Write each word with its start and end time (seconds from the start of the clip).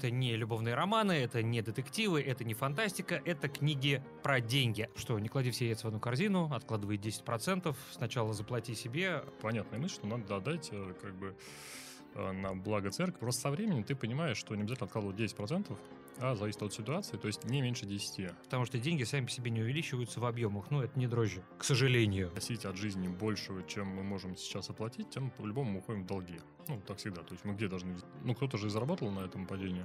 Это 0.00 0.10
не 0.10 0.34
любовные 0.34 0.74
романы, 0.74 1.12
это 1.12 1.42
не 1.42 1.60
детективы, 1.60 2.22
это 2.22 2.42
не 2.42 2.54
фантастика, 2.54 3.20
это 3.26 3.50
книги 3.50 4.02
про 4.22 4.40
деньги. 4.40 4.88
Что, 4.96 5.18
не 5.18 5.28
клади 5.28 5.50
все 5.50 5.66
яйца 5.66 5.84
в 5.84 5.88
одну 5.88 6.00
корзину, 6.00 6.50
откладывай 6.54 6.96
10%, 6.96 7.76
сначала 7.92 8.32
заплати 8.32 8.74
себе. 8.74 9.22
Понятная 9.42 9.78
мысль, 9.78 9.96
что 9.96 10.06
надо 10.06 10.36
отдать 10.36 10.70
э, 10.72 10.94
как 11.02 11.14
бы 11.16 11.36
на 12.14 12.54
благо 12.54 12.90
церкви. 12.90 13.18
Просто 13.18 13.42
со 13.42 13.50
временем 13.50 13.84
ты 13.84 13.94
понимаешь, 13.94 14.36
что 14.36 14.54
не 14.54 14.62
обязательно 14.62 14.86
откладывать 14.86 15.16
10%, 15.16 15.76
а 16.18 16.34
зависит 16.34 16.62
от 16.62 16.74
ситуации, 16.74 17.16
то 17.16 17.26
есть 17.26 17.44
не 17.44 17.62
меньше 17.62 17.86
10. 17.86 18.32
Потому 18.44 18.66
что 18.66 18.78
деньги 18.78 19.04
сами 19.04 19.24
по 19.24 19.30
себе 19.30 19.50
не 19.50 19.62
увеличиваются 19.62 20.20
в 20.20 20.26
объемах, 20.26 20.70
ну 20.70 20.82
это 20.82 20.98
не 20.98 21.06
дрожжи, 21.06 21.42
к 21.58 21.64
сожалению. 21.64 22.30
Просить 22.30 22.64
от 22.64 22.76
жизни 22.76 23.08
большего, 23.08 23.62
чем 23.62 23.88
мы 23.88 24.02
можем 24.02 24.36
сейчас 24.36 24.68
оплатить, 24.70 25.10
тем 25.10 25.30
по-любому 25.30 25.72
мы 25.72 25.78
уходим 25.78 26.02
в 26.02 26.06
долги. 26.06 26.40
Ну, 26.68 26.80
так 26.86 26.98
всегда. 26.98 27.22
То 27.22 27.32
есть 27.32 27.44
мы 27.44 27.54
где 27.54 27.68
должны... 27.68 27.96
Ну, 28.22 28.34
кто-то 28.34 28.58
же 28.58 28.66
и 28.66 28.70
заработал 28.70 29.10
на 29.10 29.20
этом 29.20 29.46
падении. 29.46 29.84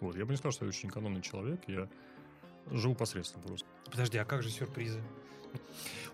Вот. 0.00 0.16
Я 0.16 0.24
бы 0.24 0.32
не 0.32 0.36
сказал, 0.36 0.52
что 0.52 0.64
я 0.64 0.70
очень 0.70 0.88
экономный 0.88 1.22
человек. 1.22 1.60
Я 1.66 1.88
живу 2.70 2.94
посредственно 2.94 3.44
просто. 3.44 3.68
Подожди, 3.90 4.18
а 4.18 4.24
как 4.24 4.42
же 4.42 4.50
сюрпризы? 4.50 5.02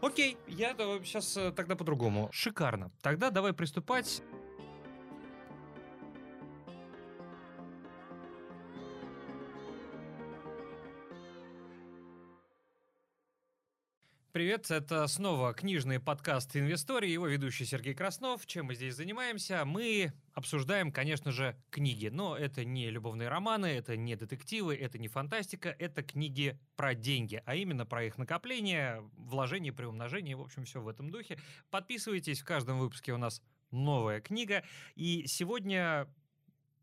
Окей, 0.00 0.36
я 0.46 0.74
сейчас 1.04 1.36
э, 1.36 1.52
тогда 1.52 1.76
по-другому. 1.76 2.28
Шикарно. 2.32 2.90
Тогда 3.02 3.30
давай 3.30 3.52
приступать. 3.52 4.22
Привет, 14.38 14.70
это 14.70 15.04
снова 15.08 15.52
книжный 15.52 15.98
подкаст 15.98 16.56
«Инвестории», 16.56 17.10
его 17.10 17.26
ведущий 17.26 17.64
Сергей 17.64 17.92
Краснов. 17.92 18.46
Чем 18.46 18.66
мы 18.66 18.76
здесь 18.76 18.94
занимаемся? 18.94 19.64
Мы 19.64 20.12
обсуждаем, 20.32 20.92
конечно 20.92 21.32
же, 21.32 21.56
книги, 21.70 22.06
но 22.06 22.36
это 22.36 22.64
не 22.64 22.88
любовные 22.88 23.28
романы, 23.28 23.66
это 23.66 23.96
не 23.96 24.14
детективы, 24.14 24.76
это 24.76 24.96
не 24.96 25.08
фантастика, 25.08 25.74
это 25.76 26.04
книги 26.04 26.56
про 26.76 26.94
деньги, 26.94 27.42
а 27.46 27.56
именно 27.56 27.84
про 27.84 28.04
их 28.04 28.16
накопление, 28.16 29.02
вложение, 29.16 29.72
приумножение, 29.72 30.36
в 30.36 30.42
общем, 30.42 30.66
все 30.66 30.80
в 30.80 30.86
этом 30.86 31.10
духе. 31.10 31.40
Подписывайтесь, 31.70 32.40
в 32.40 32.44
каждом 32.44 32.78
выпуске 32.78 33.12
у 33.12 33.18
нас 33.18 33.42
новая 33.72 34.20
книга, 34.20 34.62
и 34.94 35.26
сегодня 35.26 36.06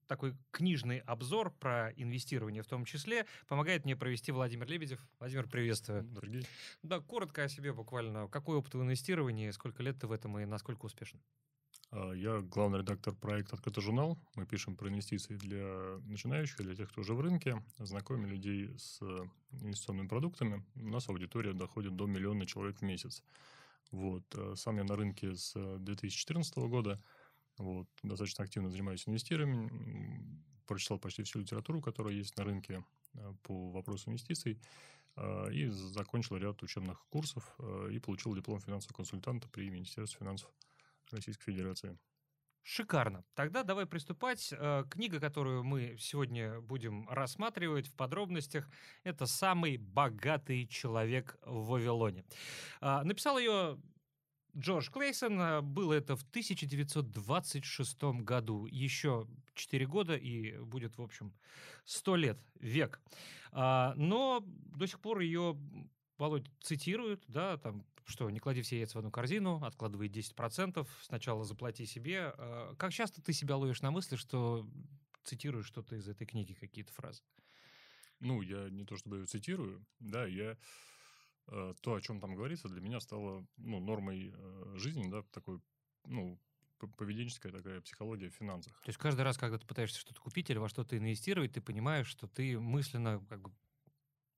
такой 0.07 0.35
книжный 0.51 0.99
обзор 0.99 1.51
про 1.51 1.91
инвестирование 1.95 2.63
в 2.63 2.67
том 2.67 2.85
числе 2.85 3.25
помогает 3.47 3.85
мне 3.85 3.95
провести 3.95 4.31
Владимир 4.31 4.67
Лебедев. 4.67 4.99
Владимир, 5.19 5.47
приветствую. 5.47 6.03
Дорогие. 6.03 6.43
Да, 6.83 6.99
коротко 6.99 7.43
о 7.43 7.49
себе 7.49 7.73
буквально. 7.73 8.27
Какой 8.27 8.57
опыт 8.57 8.73
в 8.73 8.81
инвестировании, 8.81 9.51
сколько 9.51 9.83
лет 9.83 9.99
ты 9.99 10.07
в 10.07 10.11
этом 10.11 10.37
и 10.39 10.45
насколько 10.45 10.85
успешен? 10.85 11.21
А, 11.91 12.11
я 12.13 12.41
главный 12.41 12.79
редактор 12.79 13.15
проекта 13.15 13.55
«Открытый 13.55 13.83
журнал». 13.83 14.17
Мы 14.35 14.45
пишем 14.45 14.75
про 14.75 14.89
инвестиции 14.89 15.35
для 15.35 15.99
начинающих, 16.05 16.57
для 16.57 16.75
тех, 16.75 16.89
кто 16.89 17.01
уже 17.01 17.13
в 17.13 17.21
рынке. 17.21 17.61
Знакомим 17.77 18.27
людей 18.27 18.77
с 18.77 19.01
инвестиционными 19.51 20.07
продуктами. 20.07 20.63
У 20.75 20.89
нас 20.89 21.09
аудитория 21.09 21.53
доходит 21.53 21.95
до 21.95 22.05
миллиона 22.05 22.45
человек 22.45 22.79
в 22.79 22.81
месяц. 22.81 23.23
Вот. 23.91 24.23
А, 24.35 24.55
сам 24.55 24.77
я 24.77 24.83
на 24.83 24.95
рынке 24.95 25.35
с 25.35 25.53
2014 25.79 26.55
года– 26.57 27.01
вот, 27.57 27.87
достаточно 28.03 28.43
активно 28.43 28.69
занимаюсь 28.69 29.07
инвестированием, 29.07 30.43
прочитал 30.65 30.99
почти 30.99 31.23
всю 31.23 31.39
литературу, 31.39 31.81
которая 31.81 32.13
есть 32.13 32.35
на 32.37 32.43
рынке 32.43 32.83
э, 33.13 33.33
по 33.43 33.71
вопросу 33.71 34.09
инвестиций, 34.09 34.59
э, 35.15 35.53
и 35.53 35.67
закончил 35.67 36.37
ряд 36.37 36.61
учебных 36.63 37.05
курсов 37.09 37.55
э, 37.59 37.89
и 37.91 37.99
получил 37.99 38.35
диплом 38.35 38.59
финансового 38.59 38.97
консультанта 38.97 39.47
при 39.49 39.69
Министерстве 39.69 40.19
финансов 40.19 40.49
Российской 41.11 41.51
Федерации. 41.51 41.97
Шикарно. 42.67 43.23
Тогда 43.35 43.61
давай 43.61 43.85
приступать. 43.85 44.51
Книга, 44.89 45.19
которую 45.19 45.63
мы 45.63 45.97
сегодня 45.99 46.61
будем 46.61 47.07
рассматривать 47.09 47.85
в 47.85 47.93
подробностях, 47.93 48.67
это 49.03 49.27
«Самый 49.27 49.77
богатый 49.77 50.65
человек 50.65 51.37
в 51.45 51.67
Вавилоне». 51.67 52.25
Написал 52.81 53.37
ее 53.37 53.77
Джордж 54.57 54.89
Клейсон. 54.89 55.39
Э, 55.39 55.61
было 55.61 55.93
это 55.93 56.15
в 56.15 56.23
1926 56.23 58.03
году. 58.23 58.65
Еще 58.65 59.27
4 59.53 59.85
года 59.85 60.15
и 60.15 60.57
будет, 60.59 60.97
в 60.97 61.01
общем, 61.01 61.33
100 61.85 62.15
лет, 62.15 62.39
век. 62.59 63.01
А, 63.51 63.93
но 63.95 64.43
до 64.45 64.87
сих 64.87 64.99
пор 64.99 65.19
ее 65.19 65.57
Володь 66.17 66.49
цитируют, 66.61 67.23
да, 67.27 67.57
там, 67.57 67.85
что 68.05 68.29
не 68.29 68.39
клади 68.39 68.61
все 68.61 68.77
яйца 68.77 68.97
в 68.97 68.99
одну 68.99 69.11
корзину, 69.11 69.61
откладывай 69.63 70.07
10%, 70.07 70.87
сначала 71.01 71.43
заплати 71.43 71.85
себе. 71.85 72.33
А, 72.37 72.75
как 72.75 72.93
часто 72.93 73.21
ты 73.21 73.33
себя 73.33 73.57
ловишь 73.57 73.81
на 73.81 73.91
мысли, 73.91 74.15
что 74.15 74.67
цитируешь 75.23 75.65
что-то 75.65 75.95
из 75.95 76.07
этой 76.07 76.25
книги, 76.25 76.53
какие-то 76.53 76.93
фразы? 76.93 77.23
Ну, 78.21 78.41
я 78.41 78.69
не 78.69 78.85
то 78.85 78.95
чтобы 78.95 79.17
ее 79.17 79.25
цитирую, 79.25 79.85
да, 79.99 80.25
я 80.25 80.57
то, 81.45 81.93
о 81.93 82.01
чем 82.01 82.19
там 82.19 82.35
говорится, 82.35 82.69
для 82.69 82.81
меня 82.81 82.99
стало 82.99 83.45
ну, 83.57 83.79
нормой 83.79 84.33
э, 84.33 84.73
жизни, 84.77 85.09
да, 85.09 85.23
такой, 85.31 85.61
ну, 86.05 86.39
поведенческая 86.97 87.51
такая 87.51 87.81
психология 87.81 88.29
в 88.29 88.33
финансах. 88.33 88.73
То 88.81 88.89
есть 88.89 88.99
каждый 88.99 89.21
раз, 89.21 89.37
когда 89.37 89.57
ты 89.57 89.65
пытаешься 89.65 89.99
что-то 89.99 90.21
купить 90.21 90.49
или 90.49 90.57
во 90.57 90.69
что-то 90.69 90.97
инвестировать, 90.97 91.53
ты 91.53 91.61
понимаешь, 91.61 92.07
что 92.07 92.27
ты 92.27 92.59
мысленно 92.59 93.23
как 93.29 93.41
бы 93.41 93.51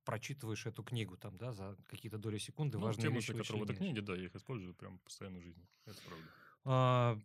прочитываешь 0.04 0.66
эту 0.66 0.84
книгу 0.84 1.18
там, 1.18 1.38
да, 1.38 1.52
за 1.52 1.78
какие-то 1.88 2.18
доли 2.18 2.38
секунды, 2.38 2.78
ну, 2.78 2.86
важные 2.86 3.08
те 3.08 3.10
мысли, 3.10 3.34
которые 3.34 3.62
в 3.62 3.64
этой 3.64 3.76
книге, 3.76 4.02
да, 4.02 4.16
я 4.16 4.26
их 4.26 4.36
использую 4.36 4.74
прям 4.74 5.00
постоянно 5.00 5.40
в 5.40 5.44
жизни. 5.44 5.68
Это 5.86 6.02
правда. 6.08 6.26
А, 6.64 7.20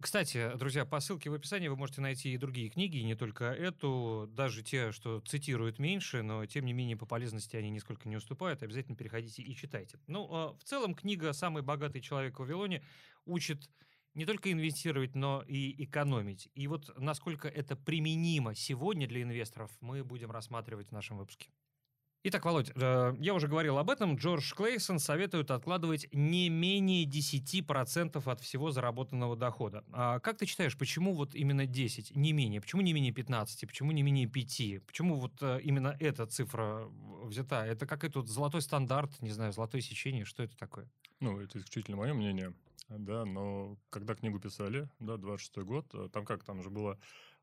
кстати, 0.00 0.52
друзья, 0.56 0.84
по 0.84 1.00
ссылке 1.00 1.28
в 1.28 1.34
описании 1.34 1.66
вы 1.66 1.76
можете 1.76 2.00
найти 2.00 2.32
и 2.32 2.36
другие 2.36 2.70
книги, 2.70 2.98
и 2.98 3.04
не 3.04 3.16
только 3.16 3.46
эту, 3.46 4.28
даже 4.32 4.62
те, 4.62 4.92
что 4.92 5.20
цитируют 5.20 5.80
меньше, 5.80 6.22
но 6.22 6.46
тем 6.46 6.66
не 6.66 6.72
менее 6.72 6.96
по 6.96 7.04
полезности 7.04 7.56
они 7.56 7.70
нисколько 7.70 8.08
не 8.08 8.16
уступают. 8.16 8.62
Обязательно 8.62 8.96
переходите 8.96 9.42
и 9.42 9.56
читайте. 9.56 9.98
Ну, 10.06 10.28
а 10.30 10.54
в 10.54 10.62
целом 10.62 10.94
книга 10.94 11.32
«Самый 11.32 11.62
богатый 11.62 12.00
человек 12.00 12.36
в 12.36 12.40
Вавилоне» 12.40 12.84
учит 13.24 13.68
не 14.14 14.24
только 14.24 14.52
инвестировать, 14.52 15.16
но 15.16 15.42
и 15.46 15.84
экономить. 15.84 16.48
И 16.54 16.68
вот 16.68 16.96
насколько 16.96 17.48
это 17.48 17.74
применимо 17.74 18.54
сегодня 18.54 19.08
для 19.08 19.22
инвесторов, 19.22 19.70
мы 19.80 20.04
будем 20.04 20.30
рассматривать 20.30 20.88
в 20.88 20.92
нашем 20.92 21.18
выпуске. 21.18 21.50
Итак, 22.24 22.44
Володь, 22.44 22.72
э, 22.74 23.14
я 23.20 23.32
уже 23.32 23.46
говорил 23.46 23.78
об 23.78 23.90
этом. 23.90 24.16
Джордж 24.16 24.52
Клейсон 24.52 24.98
советует 24.98 25.52
откладывать 25.52 26.08
не 26.12 26.48
менее 26.48 27.04
10% 27.04 28.26
от 28.26 28.40
всего 28.40 28.72
заработанного 28.72 29.36
дохода. 29.36 29.84
А 29.92 30.18
как 30.18 30.36
ты 30.36 30.46
считаешь, 30.46 30.76
почему 30.76 31.14
вот 31.14 31.36
именно 31.36 31.64
10, 31.64 32.16
не 32.16 32.32
менее? 32.32 32.60
Почему 32.60 32.82
не 32.82 32.92
менее 32.92 33.12
15? 33.12 33.68
Почему 33.68 33.92
не 33.92 34.02
менее 34.02 34.26
5? 34.26 34.84
Почему 34.84 35.14
вот 35.14 35.40
э, 35.42 35.60
именно 35.62 35.96
эта 36.00 36.26
цифра 36.26 36.88
взята? 37.22 37.64
Это 37.64 37.86
как 37.86 38.02
этот 38.02 38.26
золотой 38.26 38.62
стандарт, 38.62 39.22
не 39.22 39.30
знаю, 39.30 39.52
золотое 39.52 39.80
сечение, 39.80 40.24
что 40.24 40.42
это 40.42 40.56
такое? 40.56 40.90
Ну, 41.20 41.38
это 41.40 41.60
исключительно 41.60 41.98
мое 41.98 42.14
мнение, 42.14 42.52
да, 42.88 43.24
но 43.26 43.78
когда 43.90 44.16
книгу 44.16 44.40
писали, 44.40 44.88
да, 44.98 45.18
26 45.18 45.58
год, 45.64 45.86
э, 45.94 46.08
там 46.12 46.24
как, 46.24 46.42
там 46.42 46.64
же 46.64 46.70
было 46.70 46.98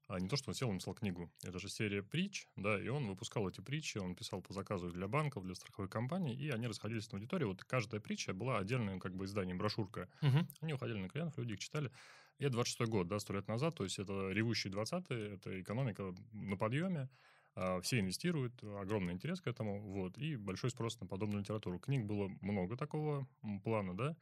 а 0.08 0.20
не 0.20 0.28
то, 0.28 0.36
что 0.36 0.50
он 0.50 0.56
сел 0.56 0.70
и 0.70 0.74
написал 0.74 0.94
книгу. 0.94 1.32
Это 1.44 1.60
же 1.60 1.68
серия 1.68 2.04
притч, 2.04 2.48
да, 2.56 2.80
и 2.80 2.88
он 2.88 3.08
выпускал 3.08 3.50
эти 3.50 3.62
притчи, 3.62 3.98
он 3.98 4.16
писал 4.16 4.42
по 4.42 4.54
заказу 4.54 4.92
для 4.92 5.08
банков, 5.08 5.44
для 5.44 5.56
страховой 5.56 5.90
компаний, 5.90 6.36
и 6.36 6.50
они 6.50 6.68
расходились 6.68 7.12
на 7.12 7.18
аудиторию. 7.18 7.50
Вот 7.50 7.64
каждая 7.64 8.00
притча 8.00 8.34
была 8.34 8.60
отдельным 8.60 9.00
как 9.00 9.16
бы 9.16 9.26
изданием, 9.26 9.58
брошюрка. 9.58 10.08
Угу. 10.22 10.38
Они 10.62 10.74
уходили 10.74 10.98
на 10.98 11.10
клиентов, 11.10 11.40
люди 11.40 11.54
их 11.54 11.60
читали. 11.60 11.92
И 12.38 12.44
это 12.44 12.54
26 12.54 12.92
год, 12.92 13.08
да, 13.08 13.20
сто 13.20 13.34
лет 13.34 13.48
назад, 13.48 13.76
то 13.76 13.84
есть 13.84 13.98
это 13.98 14.30
ревущие 14.32 14.72
20-е, 14.72 15.36
это 15.36 15.62
экономика 15.62 16.14
на 16.34 16.58
подъеме, 16.58 17.10
а, 17.56 17.80
все 17.80 18.00
инвестируют, 18.00 18.62
огромный 18.64 19.14
интерес 19.14 19.40
к 19.40 19.48
этому, 19.48 19.80
вот, 19.82 20.18
и 20.18 20.36
большой 20.36 20.70
спрос 20.70 21.00
на 21.00 21.08
подобную 21.08 21.42
литературу. 21.42 21.80
Книг 21.80 22.06
было 22.06 22.30
много 22.42 22.76
такого 22.76 23.26
плана, 23.64 23.96
да, 23.96 24.18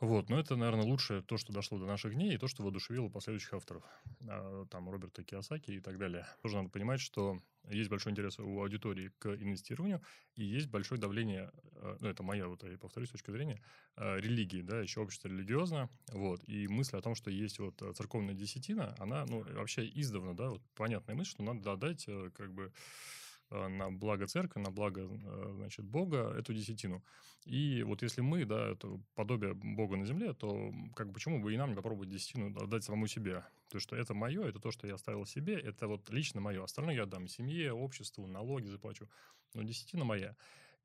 вот, 0.00 0.28
но 0.28 0.38
это, 0.38 0.56
наверное, 0.56 0.84
лучшее 0.84 1.22
то, 1.22 1.36
что 1.36 1.52
дошло 1.52 1.78
до 1.78 1.86
наших 1.86 2.14
дней, 2.14 2.34
и 2.34 2.38
то, 2.38 2.48
что 2.48 2.62
воодушевило 2.62 3.08
последующих 3.08 3.54
авторов. 3.54 3.84
А, 4.28 4.66
там 4.66 4.90
Роберта 4.90 5.22
Киосаки 5.22 5.70
и 5.70 5.80
так 5.80 5.98
далее. 5.98 6.26
Тоже 6.42 6.56
надо 6.56 6.70
понимать, 6.70 7.00
что 7.00 7.38
есть 7.68 7.88
большой 7.88 8.12
интерес 8.12 8.38
у 8.38 8.60
аудитории 8.60 9.12
к 9.18 9.28
инвестированию, 9.28 10.02
и 10.34 10.44
есть 10.44 10.68
большое 10.68 11.00
давление, 11.00 11.52
а, 11.76 11.96
ну, 12.00 12.08
это 12.08 12.22
моя, 12.22 12.48
вот 12.48 12.64
я 12.64 12.76
повторюсь, 12.78 13.10
точка 13.10 13.30
зрения, 13.32 13.62
а, 13.96 14.16
религии, 14.16 14.62
да, 14.62 14.80
еще 14.80 15.00
общество 15.00 15.28
религиозно, 15.28 15.88
вот, 16.08 16.42
и 16.48 16.66
мысль 16.66 16.96
о 16.96 17.02
том, 17.02 17.14
что 17.14 17.30
есть 17.30 17.60
вот 17.60 17.80
церковная 17.96 18.34
десятина, 18.34 18.94
она, 18.98 19.24
ну, 19.26 19.44
вообще 19.54 19.88
издавна, 19.88 20.34
да, 20.34 20.50
вот 20.50 20.62
понятная 20.74 21.14
мысль, 21.14 21.30
что 21.30 21.42
надо 21.44 21.72
отдать, 21.72 22.04
э, 22.08 22.30
как 22.34 22.52
бы, 22.52 22.64
Э, 22.64 23.21
на 23.52 23.90
благо 23.90 24.26
церкви, 24.26 24.60
на 24.60 24.70
благо, 24.70 25.02
э, 25.02 25.52
значит, 25.56 25.84
Бога 25.84 26.34
эту 26.36 26.54
десятину. 26.54 27.02
И 27.44 27.82
вот 27.82 28.02
если 28.02 28.20
мы, 28.20 28.44
да, 28.44 28.70
это 28.70 29.00
подобие 29.14 29.54
Бога 29.54 29.96
на 29.96 30.06
земле, 30.06 30.32
то 30.32 30.72
как 30.94 31.12
почему 31.12 31.40
бы 31.40 31.52
и 31.52 31.56
нам 31.56 31.70
не 31.70 31.76
попробовать 31.76 32.08
десятину 32.08 32.56
отдать 32.56 32.84
самому 32.84 33.06
себе? 33.06 33.44
То, 33.68 33.80
что 33.80 33.96
это 33.96 34.14
мое, 34.14 34.44
это 34.44 34.58
то, 34.58 34.70
что 34.70 34.86
я 34.86 34.94
оставил 34.94 35.26
себе, 35.26 35.54
это 35.54 35.88
вот 35.88 36.08
лично 36.10 36.40
мое. 36.40 36.62
Остальное 36.62 36.94
я 36.94 37.02
отдам 37.02 37.26
семье, 37.28 37.72
обществу, 37.72 38.26
налоги 38.26 38.66
заплачу. 38.66 39.08
Но 39.54 39.62
десятина 39.62 40.04
моя. 40.04 40.36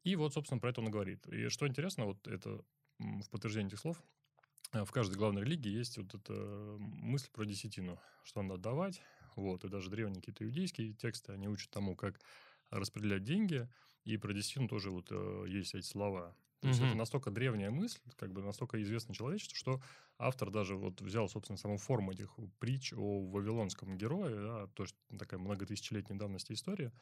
И 0.03 0.15
вот, 0.15 0.33
собственно, 0.33 0.59
про 0.59 0.69
это 0.69 0.81
он 0.81 0.89
говорит. 0.89 1.27
И 1.27 1.49
что 1.49 1.67
интересно, 1.67 2.05
вот 2.05 2.27
это 2.27 2.61
в 2.97 3.29
подтверждение 3.29 3.67
этих 3.67 3.79
слов, 3.79 4.01
э, 4.73 4.83
в 4.83 4.91
каждой 4.91 5.15
главной 5.15 5.43
религии 5.43 5.69
есть 5.69 5.97
вот 5.97 6.13
эта 6.13 6.33
мысль 6.79 7.29
про 7.31 7.45
десятину, 7.45 7.99
что 8.23 8.41
надо 8.41 8.55
отдавать. 8.55 9.01
Вот, 9.35 9.63
и 9.63 9.69
даже 9.69 9.91
древние 9.91 10.19
какие-то 10.19 10.43
иудейские 10.45 10.93
тексты, 10.93 11.31
они 11.31 11.47
учат 11.47 11.69
тому, 11.69 11.95
как 11.95 12.19
распределять 12.69 13.23
деньги, 13.23 13.69
и 14.03 14.17
про 14.17 14.33
десятину 14.33 14.67
тоже 14.67 14.91
вот 14.91 15.07
э, 15.11 15.45
есть 15.47 15.75
эти 15.75 15.85
слова. 15.85 16.35
То 16.59 16.69
есть 16.69 16.81
Мгм. 16.81 16.81
это 16.81 16.97
настолько 16.97 17.29
древняя 17.29 17.69
мысль, 17.69 17.99
как 18.15 18.33
бы 18.33 18.41
настолько 18.41 18.81
известно 18.81 19.13
человечеству, 19.13 19.55
что 19.55 19.81
автор 20.17 20.49
даже 20.49 20.75
вот 20.75 21.01
взял, 21.01 21.29
собственно, 21.29 21.57
саму 21.57 21.77
форму 21.77 22.11
этих 22.11 22.35
притч 22.59 22.93
о 22.93 23.21
вавилонском 23.29 23.95
герое, 23.97 24.35
да, 24.41 24.67
то 24.67 24.83
есть 24.83 24.95
такая 25.19 25.39
многотысячелетней 25.39 26.17
давности 26.17 26.53
история, 26.53 26.93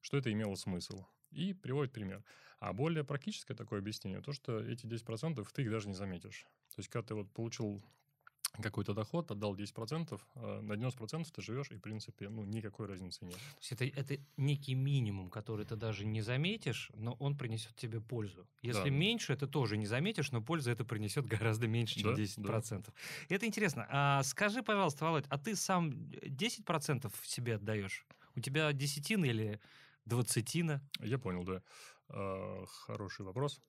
что 0.00 0.16
это 0.16 0.32
имело 0.32 0.54
смысл. 0.54 1.04
И 1.30 1.52
приводит 1.54 1.92
пример. 1.92 2.24
А 2.58 2.72
более 2.72 3.04
практическое 3.04 3.54
такое 3.54 3.78
объяснение, 3.80 4.20
то, 4.20 4.32
что 4.32 4.58
эти 4.60 4.86
10% 4.86 5.52
ты 5.52 5.62
их 5.62 5.70
даже 5.70 5.88
не 5.88 5.94
заметишь. 5.94 6.44
То 6.74 6.80
есть, 6.80 6.88
когда 6.88 7.06
ты 7.08 7.14
вот 7.14 7.32
получил 7.32 7.84
какой-то 8.60 8.92
доход, 8.92 9.30
отдал 9.30 9.54
10%, 9.56 10.20
а 10.34 10.60
на 10.60 10.74
90% 10.74 11.30
ты 11.32 11.42
живешь, 11.42 11.70
и, 11.70 11.76
в 11.76 11.80
принципе, 11.80 12.28
ну, 12.28 12.44
никакой 12.44 12.86
разницы 12.86 13.24
нет. 13.24 13.36
То 13.36 13.58
есть 13.60 13.72
это, 13.72 13.84
это 13.84 14.22
некий 14.36 14.74
минимум, 14.74 15.30
который 15.30 15.64
ты 15.64 15.76
даже 15.76 16.04
не 16.04 16.20
заметишь, 16.20 16.90
но 16.94 17.14
он 17.14 17.36
принесет 17.36 17.74
тебе 17.76 18.00
пользу. 18.00 18.46
Если 18.62 18.90
Да. 18.90 18.96
меньше, 18.96 19.36
ты 19.36 19.46
тоже 19.46 19.76
не 19.76 19.86
заметишь, 19.86 20.32
но 20.32 20.42
пользу 20.42 20.70
это 20.70 20.84
принесет 20.84 21.26
гораздо 21.26 21.66
меньше, 21.66 22.00
чем 22.00 22.10
Да, 22.10 22.16
10%. 22.16 22.92
Это 23.28 23.46
интересно. 23.46 23.86
А 23.88 24.22
скажи, 24.22 24.62
пожалуйста, 24.62 25.04
Володь, 25.04 25.24
а 25.28 25.38
ты 25.38 25.56
сам 25.56 25.90
10% 26.22 27.12
себе 27.24 27.54
отдаешь? 27.56 28.06
У 28.34 28.40
тебя 28.40 28.72
десятина 28.72 29.24
или 29.26 29.60
двадцатина? 30.04 30.82
Я 31.00 31.18
понял, 31.18 31.44
да. 31.44 31.62
А, 32.08 32.64
Хороший 32.66 33.24
вопрос. 33.24 33.60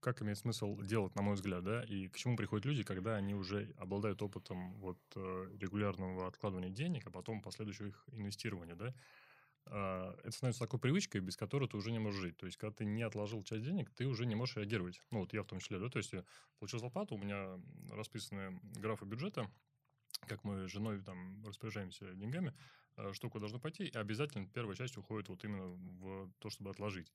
Как 0.00 0.22
имеет 0.22 0.38
смысл 0.38 0.80
делать, 0.80 1.16
на 1.16 1.22
мой 1.22 1.34
взгляд, 1.34 1.64
да, 1.64 1.82
и 1.82 2.06
к 2.06 2.16
чему 2.16 2.36
приходят 2.36 2.64
люди, 2.64 2.84
когда 2.84 3.16
они 3.16 3.34
уже 3.34 3.74
обладают 3.76 4.22
опытом 4.22 4.74
вот 4.74 5.00
э, 5.16 5.56
регулярного 5.58 6.28
откладывания 6.28 6.70
денег, 6.70 7.08
а 7.08 7.10
потом 7.10 7.42
последующего 7.42 7.86
их 7.88 8.04
инвестирования, 8.12 8.76
да, 8.76 8.94
А, 9.66 10.16
это 10.22 10.32
становится 10.32 10.62
такой 10.64 10.80
привычкой, 10.80 11.20
без 11.22 11.36
которой 11.36 11.68
ты 11.68 11.76
уже 11.76 11.92
не 11.92 11.98
можешь 12.00 12.20
жить. 12.20 12.36
То 12.38 12.46
есть, 12.46 12.58
когда 12.58 12.74
ты 12.74 12.84
не 12.86 13.02
отложил 13.02 13.44
часть 13.44 13.64
денег, 13.64 13.90
ты 13.90 14.06
уже 14.06 14.26
не 14.26 14.34
можешь 14.36 14.56
реагировать. 14.56 15.02
Ну, 15.10 15.20
вот 15.20 15.32
я 15.34 15.42
в 15.42 15.46
том 15.46 15.60
числе, 15.60 15.78
да, 15.78 15.88
то 15.90 15.98
есть, 15.98 16.12
я 16.12 16.24
получил 16.58 16.80
зарплату, 16.80 17.16
у 17.16 17.18
меня 17.18 17.60
расписаны 17.90 18.60
графы 18.62 19.06
бюджета, 19.06 19.50
как 20.26 20.44
мы 20.44 20.68
с 20.68 20.72
женой 20.72 21.00
там 21.02 21.44
распоряжаемся 21.46 22.14
деньгами, 22.14 22.54
э, 22.96 23.12
что 23.12 23.30
куда 23.30 23.40
должно 23.42 23.60
пойти, 23.60 23.84
и 23.84 23.96
обязательно 23.96 24.46
первая 24.48 24.76
часть 24.76 24.96
уходит 24.96 25.28
вот 25.28 25.44
именно 25.44 25.66
в 25.68 26.32
то, 26.38 26.50
чтобы 26.50 26.70
отложить. 26.70 27.12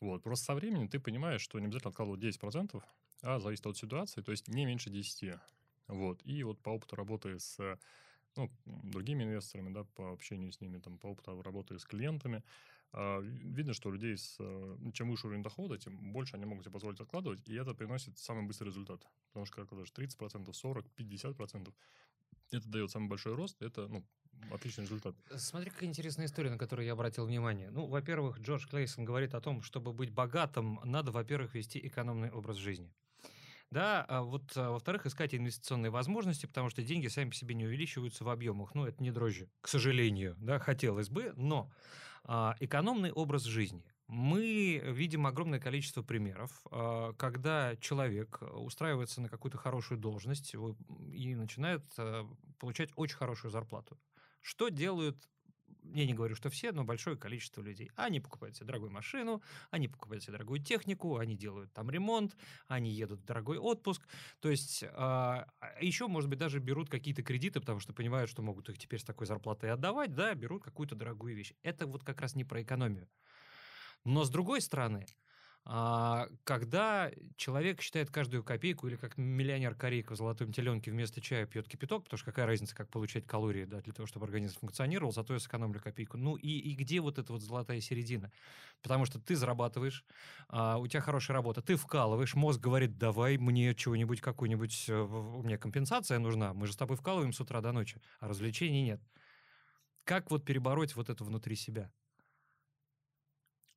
Вот. 0.00 0.22
Просто 0.22 0.46
со 0.46 0.54
временем 0.54 0.88
ты 0.88 1.00
понимаешь, 1.00 1.40
что 1.40 1.58
не 1.58 1.66
обязательно 1.66 1.90
откладывать 1.90 2.20
10%, 2.22 2.82
а 3.22 3.38
зависит 3.40 3.66
от 3.66 3.76
ситуации, 3.76 4.22
то 4.22 4.30
есть 4.30 4.48
не 4.48 4.66
меньше 4.66 4.90
10%. 4.90 5.40
Вот. 5.88 6.20
И 6.24 6.42
вот 6.42 6.60
по 6.60 6.70
опыту 6.70 6.96
работы 6.96 7.38
с 7.38 7.78
ну, 8.36 8.50
другими 8.64 9.24
инвесторами, 9.24 9.72
да, 9.72 9.84
по 9.84 10.12
общению 10.12 10.52
с 10.52 10.60
ними, 10.60 10.78
там, 10.78 10.98
по 10.98 11.08
опыту 11.08 11.42
работы 11.42 11.78
с 11.78 11.84
клиентами, 11.84 12.42
а, 12.92 13.20
видно, 13.20 13.74
что 13.74 13.88
у 13.88 13.92
людей 13.92 14.16
с, 14.16 14.36
э, 14.38 14.76
чем 14.92 15.10
выше 15.10 15.26
уровень 15.26 15.42
дохода, 15.42 15.78
тем 15.78 16.12
больше 16.12 16.36
они 16.36 16.44
могут 16.44 16.64
себе 16.64 16.72
позволить 16.72 17.00
откладывать, 17.00 17.46
и 17.48 17.54
это 17.54 17.74
приносит 17.74 18.18
самый 18.18 18.46
быстрый 18.46 18.68
результат. 18.68 19.06
Потому 19.28 19.46
что 19.46 19.56
когда 19.56 19.64
откладываешь 19.64 19.92
30%, 19.92 20.52
40%, 20.52 20.90
50%, 20.96 21.74
это 22.52 22.68
дает 22.68 22.90
самый 22.90 23.08
большой 23.08 23.34
рост, 23.34 23.60
это, 23.60 23.88
ну, 23.88 24.04
отличный 24.50 24.84
результат. 24.84 25.14
Смотри, 25.36 25.70
какая 25.70 25.88
интересная 25.88 26.26
история, 26.26 26.50
на 26.50 26.58
которую 26.58 26.86
я 26.86 26.92
обратил 26.92 27.26
внимание. 27.26 27.70
Ну, 27.70 27.86
во-первых, 27.86 28.40
Джордж 28.40 28.66
Клейсон 28.66 29.04
говорит 29.04 29.34
о 29.34 29.40
том, 29.40 29.62
чтобы 29.62 29.92
быть 29.92 30.10
богатым, 30.10 30.80
надо, 30.84 31.10
во-первых, 31.12 31.54
вести 31.54 31.78
экономный 31.86 32.30
образ 32.30 32.56
жизни. 32.56 32.92
Да, 33.70 34.04
а 34.08 34.22
вот, 34.22 34.52
а, 34.56 34.70
во-вторых, 34.70 35.06
искать 35.06 35.34
инвестиционные 35.34 35.90
возможности, 35.90 36.46
потому 36.46 36.70
что 36.70 36.82
деньги 36.82 37.08
сами 37.08 37.30
по 37.30 37.34
себе 37.34 37.54
не 37.54 37.66
увеличиваются 37.66 38.24
в 38.24 38.28
объемах. 38.28 38.74
Ну, 38.74 38.86
это 38.86 39.02
не 39.02 39.10
дрожжи, 39.10 39.48
к 39.60 39.68
сожалению, 39.68 40.36
да, 40.38 40.58
хотелось 40.60 41.08
бы, 41.08 41.32
но 41.36 41.70
а, 42.24 42.54
экономный 42.60 43.10
образ 43.10 43.42
жизни. 43.42 43.84
Мы 44.08 44.80
видим 44.84 45.26
огромное 45.26 45.58
количество 45.58 46.02
примеров, 46.02 46.62
а, 46.70 47.12
когда 47.14 47.74
человек 47.76 48.40
устраивается 48.54 49.20
на 49.20 49.28
какую-то 49.28 49.58
хорошую 49.58 49.98
должность 49.98 50.54
и 50.54 51.34
начинает 51.34 51.82
а, 51.98 52.24
получать 52.58 52.90
очень 52.94 53.16
хорошую 53.16 53.50
зарплату. 53.50 53.98
Что 54.46 54.68
делают 54.68 55.28
я 55.92 56.06
не 56.06 56.14
говорю, 56.14 56.34
что 56.34 56.50
все, 56.50 56.72
но 56.72 56.84
большое 56.84 57.16
количество 57.16 57.62
людей. 57.62 57.90
Они 57.96 58.20
покупают 58.20 58.56
себе 58.56 58.66
дорогую 58.66 58.90
машину, 58.90 59.40
они 59.70 59.88
покупают 59.88 60.22
себе 60.22 60.32
дорогую 60.32 60.60
технику, 60.60 61.16
они 61.16 61.36
делают 61.36 61.72
там 61.72 61.90
ремонт, 61.90 62.36
они 62.66 62.90
едут 62.90 63.20
в 63.20 63.24
дорогой 63.24 63.58
отпуск. 63.58 64.02
То 64.40 64.50
есть 64.50 64.84
а, 64.84 65.48
еще, 65.80 66.08
может 66.08 66.28
быть, 66.28 66.38
даже 66.38 66.58
берут 66.58 66.90
какие-то 66.90 67.22
кредиты, 67.22 67.60
потому 67.60 67.80
что 67.80 67.92
понимают, 67.92 68.30
что 68.30 68.42
могут 68.42 68.68
их 68.68 68.78
теперь 68.78 69.00
с 69.00 69.04
такой 69.04 69.26
зарплатой 69.26 69.70
отдавать, 69.70 70.14
да, 70.14 70.34
берут 70.34 70.62
какую-то 70.62 70.94
дорогую 70.96 71.36
вещь. 71.36 71.52
Это 71.62 71.86
вот 71.86 72.04
как 72.04 72.20
раз 72.20 72.34
не 72.34 72.44
про 72.44 72.62
экономию. 72.62 73.08
Но 74.04 74.24
с 74.24 74.30
другой 74.30 74.60
стороны, 74.60 75.06
а, 75.68 76.28
когда 76.44 77.10
человек 77.36 77.82
считает 77.82 78.10
каждую 78.10 78.44
копейку, 78.44 78.86
или 78.86 78.94
как 78.96 79.18
миллионер 79.18 79.74
корейка 79.74 80.12
в 80.12 80.16
золотом 80.16 80.52
теленке 80.52 80.92
вместо 80.92 81.20
чая 81.20 81.44
пьет 81.46 81.68
кипяток, 81.68 82.04
потому 82.04 82.18
что 82.18 82.26
какая 82.26 82.46
разница, 82.46 82.76
как 82.76 82.88
получать 82.88 83.26
калории 83.26 83.64
да, 83.64 83.80
для 83.80 83.92
того, 83.92 84.06
чтобы 84.06 84.26
организм 84.26 84.60
функционировал, 84.60 85.12
зато 85.12 85.34
я 85.34 85.40
сэкономлю 85.40 85.80
копейку. 85.80 86.18
Ну 86.18 86.36
и, 86.36 86.48
и 86.48 86.74
где 86.76 87.00
вот 87.00 87.18
эта 87.18 87.32
вот 87.32 87.42
золотая 87.42 87.80
середина? 87.80 88.30
Потому 88.80 89.06
что 89.06 89.20
ты 89.20 89.34
зарабатываешь, 89.34 90.04
а, 90.48 90.78
у 90.78 90.86
тебя 90.86 91.00
хорошая 91.00 91.34
работа, 91.34 91.62
ты 91.62 91.74
вкалываешь, 91.76 92.34
мозг 92.36 92.60
говорит, 92.60 92.96
давай 92.96 93.36
мне 93.36 93.74
чего-нибудь, 93.74 94.20
какую-нибудь, 94.20 94.84
э, 94.88 95.02
в- 95.02 95.42
мне 95.44 95.58
компенсация 95.58 96.18
нужна, 96.20 96.54
мы 96.54 96.66
же 96.66 96.74
с 96.74 96.76
тобой 96.76 96.96
вкалываем 96.96 97.32
с 97.32 97.40
утра 97.40 97.60
до 97.60 97.72
ночи, 97.72 98.00
а 98.20 98.28
развлечений 98.28 98.82
нет. 98.82 99.02
Как 100.04 100.30
вот 100.30 100.44
перебороть 100.46 100.94
вот 100.96 101.10
это 101.10 101.22
внутри 101.24 101.54
себя? 101.54 101.92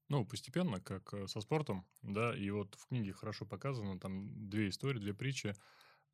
Ну, 0.09 0.25
постепенно, 0.25 0.81
как 0.81 1.13
э, 1.13 1.27
со 1.27 1.39
спортом, 1.39 1.85
да, 2.01 2.35
и 2.35 2.49
вот 2.49 2.75
в 2.75 2.87
книге 2.87 3.13
хорошо 3.13 3.45
показано, 3.45 3.99
там 3.99 4.49
две 4.49 4.69
истории, 4.69 4.99
две 4.99 5.13
притчи. 5.13 5.55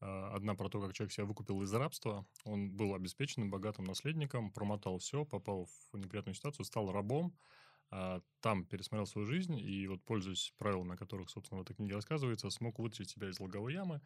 А, 0.01 0.35
Одна 0.35 0.55
про 0.55 0.69
то, 0.69 0.81
как 0.81 0.93
человек 0.93 1.13
себя 1.13 1.25
выкупил 1.25 1.61
из 1.61 1.73
рабства. 1.73 2.25
Он 2.43 2.71
был 2.71 2.93
обеспеченным, 2.93 3.49
богатым 3.49 3.85
наследником, 3.85 4.51
промотал 4.51 4.99
все, 4.99 5.25
попал 5.25 5.67
в 5.93 5.97
неприятную 5.97 6.35
ситуацию, 6.35 6.65
стал 6.65 6.91
рабом, 6.91 7.37
а, 7.89 8.21
там 8.41 8.65
пересмотрел 8.65 9.05
свою 9.05 9.25
жизнь 9.25 9.57
и 9.57 9.87
вот, 9.87 10.03
пользуясь 10.03 10.53
правилами, 10.57 10.95
о 10.95 10.97
которых, 10.97 11.29
собственно, 11.29 11.59
в 11.59 11.63
этой 11.63 11.75
книге 11.75 11.95
рассказывается, 11.95 12.49
смог 12.49 12.79
вытащить 12.79 13.09
себя 13.09 13.29
из 13.29 13.37
долговой 13.37 13.73
ямы, 13.73 14.01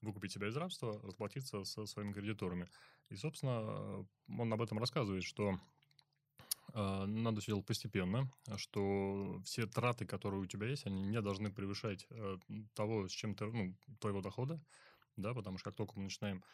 выкупить 0.00 0.32
себя 0.32 0.48
из 0.48 0.56
рабства, 0.56 1.00
расплатиться 1.02 1.64
со 1.64 1.86
своими 1.86 2.12
кредиторами. 2.12 2.68
И, 3.08 3.16
собственно, 3.16 3.60
э, 3.62 4.04
он 4.38 4.52
об 4.52 4.62
этом 4.62 4.78
рассказывает, 4.78 5.24
что 5.24 5.58
надо 6.74 7.40
все 7.40 7.52
делать 7.52 7.66
постепенно, 7.66 8.30
что 8.56 9.40
все 9.44 9.66
траты, 9.66 10.06
которые 10.06 10.40
у 10.40 10.46
тебя 10.46 10.66
есть, 10.66 10.86
они 10.86 11.02
не 11.02 11.20
должны 11.20 11.50
превышать 11.50 12.06
э, 12.10 12.38
того, 12.74 13.08
с 13.08 13.12
чем 13.12 13.34
ты, 13.34 13.46
ну, 13.46 13.74
твоего 14.00 14.20
дохода, 14.20 14.60
да, 15.16 15.34
потому 15.34 15.58
что 15.58 15.70
как 15.70 15.76
только 15.76 15.94
мы 15.96 16.04
начинаем 16.04 16.44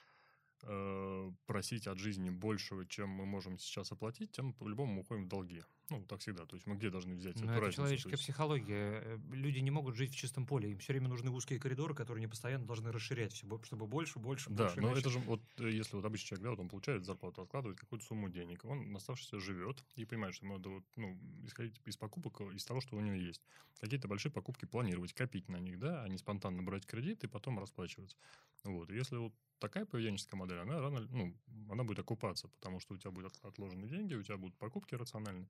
э, 0.62 1.32
просить 1.46 1.86
от 1.86 1.98
жизни 1.98 2.30
большего, 2.30 2.86
чем 2.86 3.08
мы 3.08 3.26
можем 3.26 3.58
сейчас 3.58 3.92
оплатить, 3.92 4.32
тем 4.32 4.52
по-любому 4.52 4.94
мы 4.94 5.00
уходим 5.00 5.24
в 5.24 5.28
долги. 5.28 5.64
Ну, 5.90 6.02
так 6.06 6.20
всегда. 6.20 6.46
То 6.46 6.56
есть 6.56 6.66
мы 6.66 6.76
где 6.76 6.88
должны 6.88 7.14
взять 7.14 7.36
Ну, 7.36 7.42
эту 7.44 7.52
это 7.52 7.60
разницу? 7.60 7.76
Человеческая 7.82 8.10
есть- 8.12 8.22
психология. 8.22 9.02
Э, 9.04 9.18
Люди 9.32 9.58
не 9.58 9.70
могут 9.70 9.96
жить 9.96 10.12
в 10.12 10.16
чистом 10.16 10.46
поле. 10.46 10.70
Им 10.72 10.78
все 10.78 10.94
время 10.94 11.08
нужны 11.08 11.30
узкие 11.30 11.58
коридоры, 11.60 11.94
которые 11.94 12.20
они 12.22 12.26
постоянно 12.26 12.64
должны 12.66 12.90
расширять, 12.90 13.44
бо- 13.44 13.62
чтобы 13.64 13.86
больше, 13.86 14.18
больше, 14.18 14.48
Да, 14.48 14.64
больше. 14.64 14.80
но 14.80 14.88
иначе- 14.88 15.00
это 15.00 15.10
же 15.10 15.18
вот 15.18 15.42
э, 15.58 15.70
если 15.70 15.96
вот 15.96 16.04
обычный 16.06 16.28
человек, 16.28 16.44
да, 16.44 16.50
вот 16.50 16.60
он 16.60 16.68
получает 16.70 17.04
зарплату, 17.04 17.42
откладывает 17.42 17.78
какую-то 17.78 18.06
сумму 18.06 18.30
денег, 18.30 18.64
он 18.64 18.96
оставшийся 18.96 19.38
живет 19.40 19.84
и 19.94 20.06
понимает, 20.06 20.34
что 20.34 20.46
ему 20.46 20.56
надо 20.56 20.70
вот, 20.70 20.84
ну, 20.96 21.18
исходить 21.44 21.78
из 21.84 21.96
покупок, 21.98 22.40
э, 22.40 22.54
из 22.54 22.64
того, 22.64 22.80
что 22.80 22.96
у 22.96 23.00
него 23.00 23.16
есть. 23.16 23.42
Какие-то 23.80 24.08
большие 24.08 24.32
покупки 24.32 24.64
планировать, 24.64 25.12
копить 25.12 25.48
на 25.50 25.56
них, 25.60 25.78
да, 25.78 26.02
а 26.02 26.08
не 26.08 26.16
спонтанно 26.16 26.62
брать 26.62 26.86
кредит 26.86 27.24
и 27.24 27.26
потом 27.26 27.58
расплачиваться. 27.58 28.16
Вот. 28.64 28.90
Если 28.90 29.16
вот 29.16 29.34
такая 29.58 29.84
поведенческая 29.84 30.38
модель, 30.38 30.58
она 30.58 30.80
рано, 30.80 31.00
ну, 31.10 31.34
она 31.70 31.84
будет 31.84 31.98
окупаться, 31.98 32.48
потому 32.48 32.80
что 32.80 32.94
у 32.94 32.96
тебя 32.98 33.10
будут 33.10 33.36
от- 33.36 33.44
отложены 33.44 33.86
деньги, 33.86 34.14
у 34.14 34.22
тебя 34.22 34.38
будут 34.38 34.56
покупки 34.56 34.94
рациональные. 34.94 35.48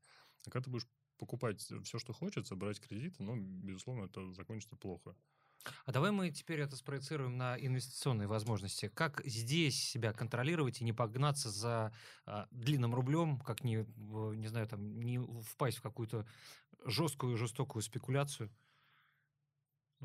Когда 0.50 0.64
ты 0.64 0.70
будешь 0.70 0.86
покупать 1.18 1.60
все, 1.60 1.98
что 1.98 2.12
хочется, 2.12 2.56
брать 2.56 2.80
кредиты, 2.80 3.22
ну, 3.22 3.36
безусловно, 3.36 4.04
это 4.04 4.32
закончится 4.32 4.76
плохо. 4.76 5.16
А 5.86 5.92
давай 5.92 6.10
мы 6.10 6.30
теперь 6.30 6.60
это 6.60 6.76
спроецируем 6.76 7.38
на 7.38 7.56
инвестиционные 7.56 8.28
возможности. 8.28 8.88
Как 8.88 9.22
здесь 9.24 9.82
себя 9.82 10.12
контролировать 10.12 10.80
и 10.80 10.84
не 10.84 10.92
погнаться 10.92 11.50
за 11.50 11.94
а, 12.26 12.46
длинным 12.50 12.94
рублем, 12.94 13.40
как 13.40 13.64
не, 13.64 13.86
не 14.36 14.46
знаю, 14.48 14.66
там, 14.68 15.00
не 15.00 15.18
впасть 15.42 15.78
в 15.78 15.82
какую-то 15.82 16.26
жесткую, 16.84 17.36
жестокую 17.38 17.82
спекуляцию? 17.82 18.50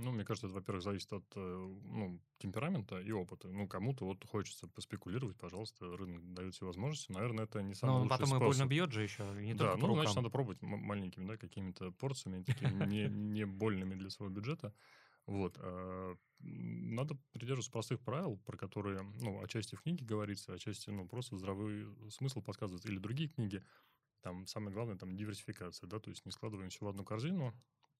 Ну, 0.01 0.12
мне 0.12 0.24
кажется, 0.24 0.48
это, 0.48 0.56
во-первых, 0.56 0.84
зависит 0.84 1.12
от 1.12 1.25
э, 1.36 1.39
ну, 1.84 2.20
темперамента 2.38 3.00
и 3.00 3.12
опыта. 3.12 3.50
Ну, 3.50 3.68
кому-то 3.68 4.06
вот 4.06 4.25
хочется 4.25 4.68
поспекулировать, 4.68 5.38
пожалуйста, 5.38 5.96
рынок 5.98 6.34
дает 6.34 6.56
все 6.56 6.65
возможности. 6.65 7.12
Наверное, 7.12 7.44
это 7.44 7.62
не 7.62 7.75
самый 7.75 7.91
Но 7.91 7.96
он 7.98 8.03
лучший 8.03 8.12
потом 8.12 8.27
и 8.27 8.39
способ. 8.39 8.60
больно 8.60 8.70
бьет 8.70 8.91
же 8.91 9.03
еще, 9.03 9.24
и 9.41 9.46
не 9.46 9.53
да, 9.53 9.65
только 9.65 9.75
по 9.75 9.82
ну, 9.82 9.88
рукам. 9.88 10.01
значит, 10.03 10.15
надо 10.15 10.29
пробовать 10.29 10.62
маленькими, 10.62 11.25
да, 11.25 11.38
какими-то 11.38 11.91
порциями, 11.91 12.44
такими 12.44 12.86
не, 12.86 13.10
не 13.10 13.46
больными 13.46 13.96
для 13.96 14.10
своего 14.10 14.34
бюджета. 14.34 14.74
Вот. 15.25 15.58
А, 15.60 16.15
надо 16.39 17.18
придерживаться 17.34 17.72
простых 17.72 18.00
правил, 18.00 18.38
про 18.46 18.58
которые, 18.58 19.01
ну, 19.22 19.44
отчасти 19.44 19.75
в 19.75 19.82
книге 19.82 20.06
говорится, 20.06 20.53
отчасти, 20.53 20.89
ну, 20.89 21.08
просто 21.08 21.38
здравый 21.38 21.88
смысл 22.10 22.41
подсказывает. 22.41 22.86
Или 22.86 22.98
другие 22.98 23.29
книги, 23.29 23.63
там 24.22 24.48
самое 24.48 24.74
главное, 24.74 24.98
там, 24.98 25.15
диверсификация, 25.15 25.88
да, 25.88 26.00
то 26.00 26.10
есть 26.10 26.25
не 26.25 26.32
складываем 26.32 26.70
все 26.70 26.86
в 26.86 26.88
одну 26.88 27.03
корзину, 27.03 27.53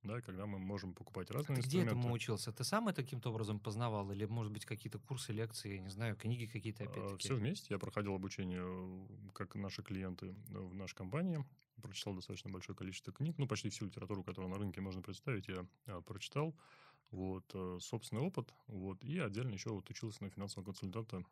да, 0.04 0.22
когда 0.22 0.46
мы 0.46 0.60
можем 0.60 0.94
покупать 0.94 1.30
разные 1.30 1.58
Ты 1.58 1.68
где 1.68 1.80
инструменты. 1.80 2.00
этому 2.00 2.14
учился? 2.14 2.54
Ты 2.54 2.64
сам 2.64 2.88
это 2.88 3.04
каким-то 3.04 3.32
образом 3.32 3.60
познавал? 3.60 4.12
Или, 4.12 4.26
может 4.26 4.52
быть, 4.54 4.66
какие-то 4.66 5.00
курсы, 5.00 5.34
лекции, 5.34 5.76
я 5.76 5.80
не 5.80 5.90
знаю, 5.90 6.16
книги 6.16 6.46
какие-то 6.46 6.84
А, 6.84 6.88
опять-таки? 6.88 7.18
Все 7.18 7.36
вместе. 7.36 7.68
Я 7.70 7.80
проходил 7.80 8.14
обучение, 8.14 8.62
э, 8.64 9.32
как 9.34 9.56
наши 9.56 9.84
клиенты 9.84 10.28
э, 10.28 10.58
в 10.58 10.74
нашей 10.74 10.96
компании. 10.96 11.44
Прочитал 11.82 12.14
достаточно 12.14 12.50
большое 12.50 12.78
количество 12.78 13.12
книг. 13.12 13.36
Ну, 13.38 13.48
почти 13.48 13.70
всю 13.70 13.86
литературу, 13.86 14.24
которую 14.24 14.52
на 14.52 14.58
рынке 14.58 14.82
можно 14.82 15.02
представить, 15.02 15.48
я 15.48 15.66
а, 15.88 16.02
прочитал. 16.02 16.56
Вот, 17.12 17.50
э, 17.54 17.78
собственный 17.82 18.22
опыт. 18.22 18.54
Вот, 18.68 19.04
и 19.04 19.20
отдельно 19.20 19.54
еще 19.54 19.70
вот 19.72 19.90
учился 19.90 20.24
на 20.24 20.30
финансового 20.30 20.66
консультанта 20.66 21.24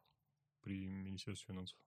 при 0.62 0.88
Министерстве 0.88 1.54
финансов. 1.54 1.78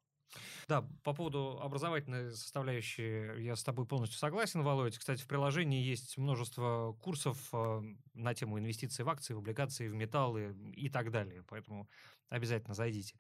Да, 0.69 0.83
по 1.03 1.13
поводу 1.13 1.59
образовательной 1.61 2.31
составляющей 2.31 3.43
я 3.43 3.57
с 3.57 3.65
тобой 3.65 3.87
полностью 3.87 4.19
согласен, 4.19 4.63
Володь. 4.63 4.99
Кстати, 4.99 5.23
в 5.23 5.27
приложении 5.27 5.83
есть 5.83 6.19
множество 6.19 6.97
курсов 7.01 7.49
э, 7.53 7.83
на 8.15 8.35
тему 8.35 8.59
инвестиций 8.59 9.05
в 9.05 9.09
акции, 9.09 9.35
в 9.35 9.39
облигации, 9.39 9.89
в 9.89 9.95
металлы 9.95 10.55
и 10.75 10.89
так 10.89 11.11
далее. 11.11 11.45
Поэтому 11.49 11.89
обязательно 12.31 12.75
зайдите. 12.75 13.15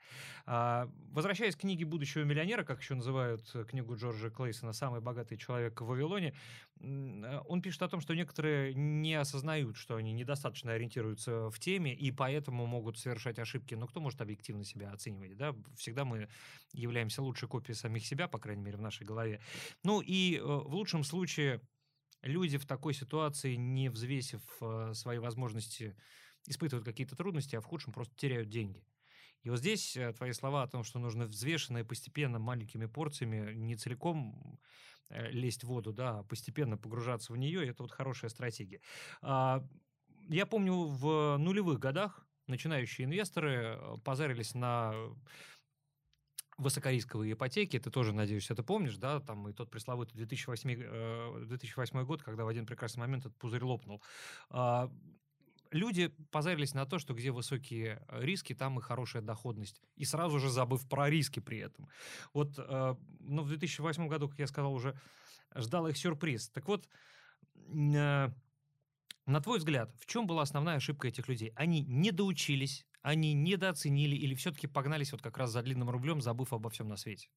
А, 0.47 0.88
Возвращаясь 1.11 1.57
к 1.57 1.61
книге 1.61 1.85
будущего 1.85 2.23
миллионера, 2.23 2.64
как 2.64 2.81
еще 2.81 2.95
называют 2.95 3.43
э, 3.55 3.64
книгу 3.64 3.97
Джорджа 3.97 4.31
Клейсона 4.31 4.73
«Самый 4.73 5.00
богатый 5.00 5.37
человек 5.37 5.81
в 5.81 5.87
Вавилоне», 5.87 6.33
э, 6.81 7.40
он 7.47 7.61
пишет 7.61 7.83
о 7.83 7.88
том, 7.88 8.00
что 8.00 8.14
некоторые 8.14 8.73
не 8.75 9.14
осознают, 9.14 9.76
что 9.76 9.97
они 9.97 10.12
недостаточно 10.12 10.73
ориентируются 10.73 11.50
в 11.50 11.59
теме 11.59 11.93
и 11.93 12.12
поэтому 12.12 12.67
могут 12.67 12.99
совершать 12.99 13.38
ошибки. 13.40 13.75
Но 13.75 13.88
кто 13.88 14.00
может 14.00 14.21
объективно 14.21 14.64
себя 14.64 14.93
оценивать? 14.93 15.37
Да? 15.37 15.55
Всегда 15.76 16.05
мы 16.05 16.29
являемся 16.73 17.21
лучшей 17.23 17.49
копией 17.49 17.75
самих 17.75 18.07
себя, 18.07 18.29
по 18.29 18.38
крайней 18.38 18.62
мере, 18.62 18.79
в 18.79 18.83
нашей 18.83 19.05
голове. 19.05 19.40
Ну 19.83 20.00
и 20.00 20.37
э, 20.37 20.43
в 20.43 20.73
лучшем 20.73 21.02
случае 21.02 21.61
люди 22.23 22.59
в 22.59 22.67
такой 22.67 22.95
ситуации, 22.95 23.57
не 23.57 23.88
взвесив 23.88 24.43
свои 24.93 25.19
возможности, 25.19 25.97
испытывают 26.47 26.85
какие-то 26.85 27.17
трудности, 27.17 27.57
а 27.57 27.61
в 27.61 27.64
худшем 27.64 27.93
просто 27.93 28.14
теряют 28.17 28.49
деньги. 28.49 28.85
И 29.42 29.50
вот 29.50 29.59
здесь 29.59 29.97
э, 29.97 30.12
твои 30.12 30.32
слова 30.32 30.62
о 30.62 30.68
том, 30.68 30.85
что 30.85 30.99
нужно 30.99 31.26
взвешенно 31.26 31.78
и 31.78 31.82
постепенно, 31.82 32.38
маленькими 32.38 32.87
порциями, 32.87 33.54
не 33.54 33.76
целиком 33.76 34.59
э, 35.09 35.30
лезть 35.30 35.64
в 35.64 35.68
воду, 35.68 35.92
да, 35.92 36.18
а 36.18 36.23
постепенно 36.25 36.76
погружаться 36.76 37.32
в 37.32 37.37
нее, 37.37 37.66
это 37.66 37.82
вот 37.82 37.92
хорошая 37.92 38.30
стратегия. 38.30 38.80
А, 39.23 39.64
Я 40.28 40.47
помню, 40.47 40.75
в 40.75 41.37
нулевых 41.38 41.78
годах 41.78 42.26
начинающие 42.47 43.06
инвесторы 43.06 43.76
э, 43.78 43.97
позарились 44.04 44.54
на 44.54 44.94
высокорисковые 46.59 47.32
ипотеки, 47.32 47.78
ты 47.78 47.90
тоже, 47.90 48.12
надеюсь, 48.12 48.50
это 48.50 48.62
помнишь, 48.62 48.97
да, 48.97 49.20
там 49.20 49.49
и 49.49 49.52
тот 49.52 49.70
пресловутый 49.70 50.16
2008, 50.16 50.70
э, 50.70 51.44
2008 51.47 52.04
год, 52.04 52.23
когда 52.23 52.44
в 52.44 52.49
один 52.49 52.66
прекрасный 52.66 53.00
момент 53.00 53.25
этот 53.25 53.38
пузырь 53.38 53.64
лопнул. 53.64 54.02
Люди 55.71 56.09
позарились 56.31 56.75
на 56.75 56.85
то, 56.85 56.99
что 56.99 57.15
где 57.15 57.31
высокие 57.31 58.05
риски, 58.09 58.55
там 58.55 58.79
и 58.79 58.83
хорошая 58.83 59.23
доходность. 59.23 59.81
И 59.95 60.05
сразу 60.05 60.39
же 60.41 60.50
забыв 60.50 60.89
про 60.89 61.09
риски 61.09 61.41
при 61.41 61.59
этом. 61.59 61.89
Вот, 62.35 62.59
э, 62.59 62.95
ну, 63.21 63.43
в 63.43 63.49
2008 63.49 64.09
году, 64.09 64.29
как 64.29 64.39
я 64.39 64.47
сказал, 64.47 64.75
уже 64.75 64.99
ждал 65.55 65.87
их 65.87 65.97
сюрприз. 65.97 66.50
Так 66.50 66.67
вот, 66.67 66.89
э, 67.55 68.31
на 69.27 69.41
твой 69.41 69.59
взгляд, 69.59 69.95
в 70.00 70.07
чем 70.07 70.27
была 70.27 70.43
основная 70.43 70.77
ошибка 70.77 71.09
этих 71.09 71.29
людей? 71.29 71.53
Они 71.55 71.83
не 71.83 72.11
доучились, 72.11 72.85
они 73.03 73.33
недооценили 73.33 74.17
или 74.17 74.35
все-таки 74.35 74.67
погнались 74.67 75.12
вот 75.12 75.23
как 75.23 75.39
раз 75.39 75.50
за 75.53 75.62
длинным 75.62 75.91
рублем, 75.91 76.21
забыв 76.21 76.53
обо 76.53 76.69
всем 76.71 76.89
на 76.89 76.97
свете? 76.97 77.29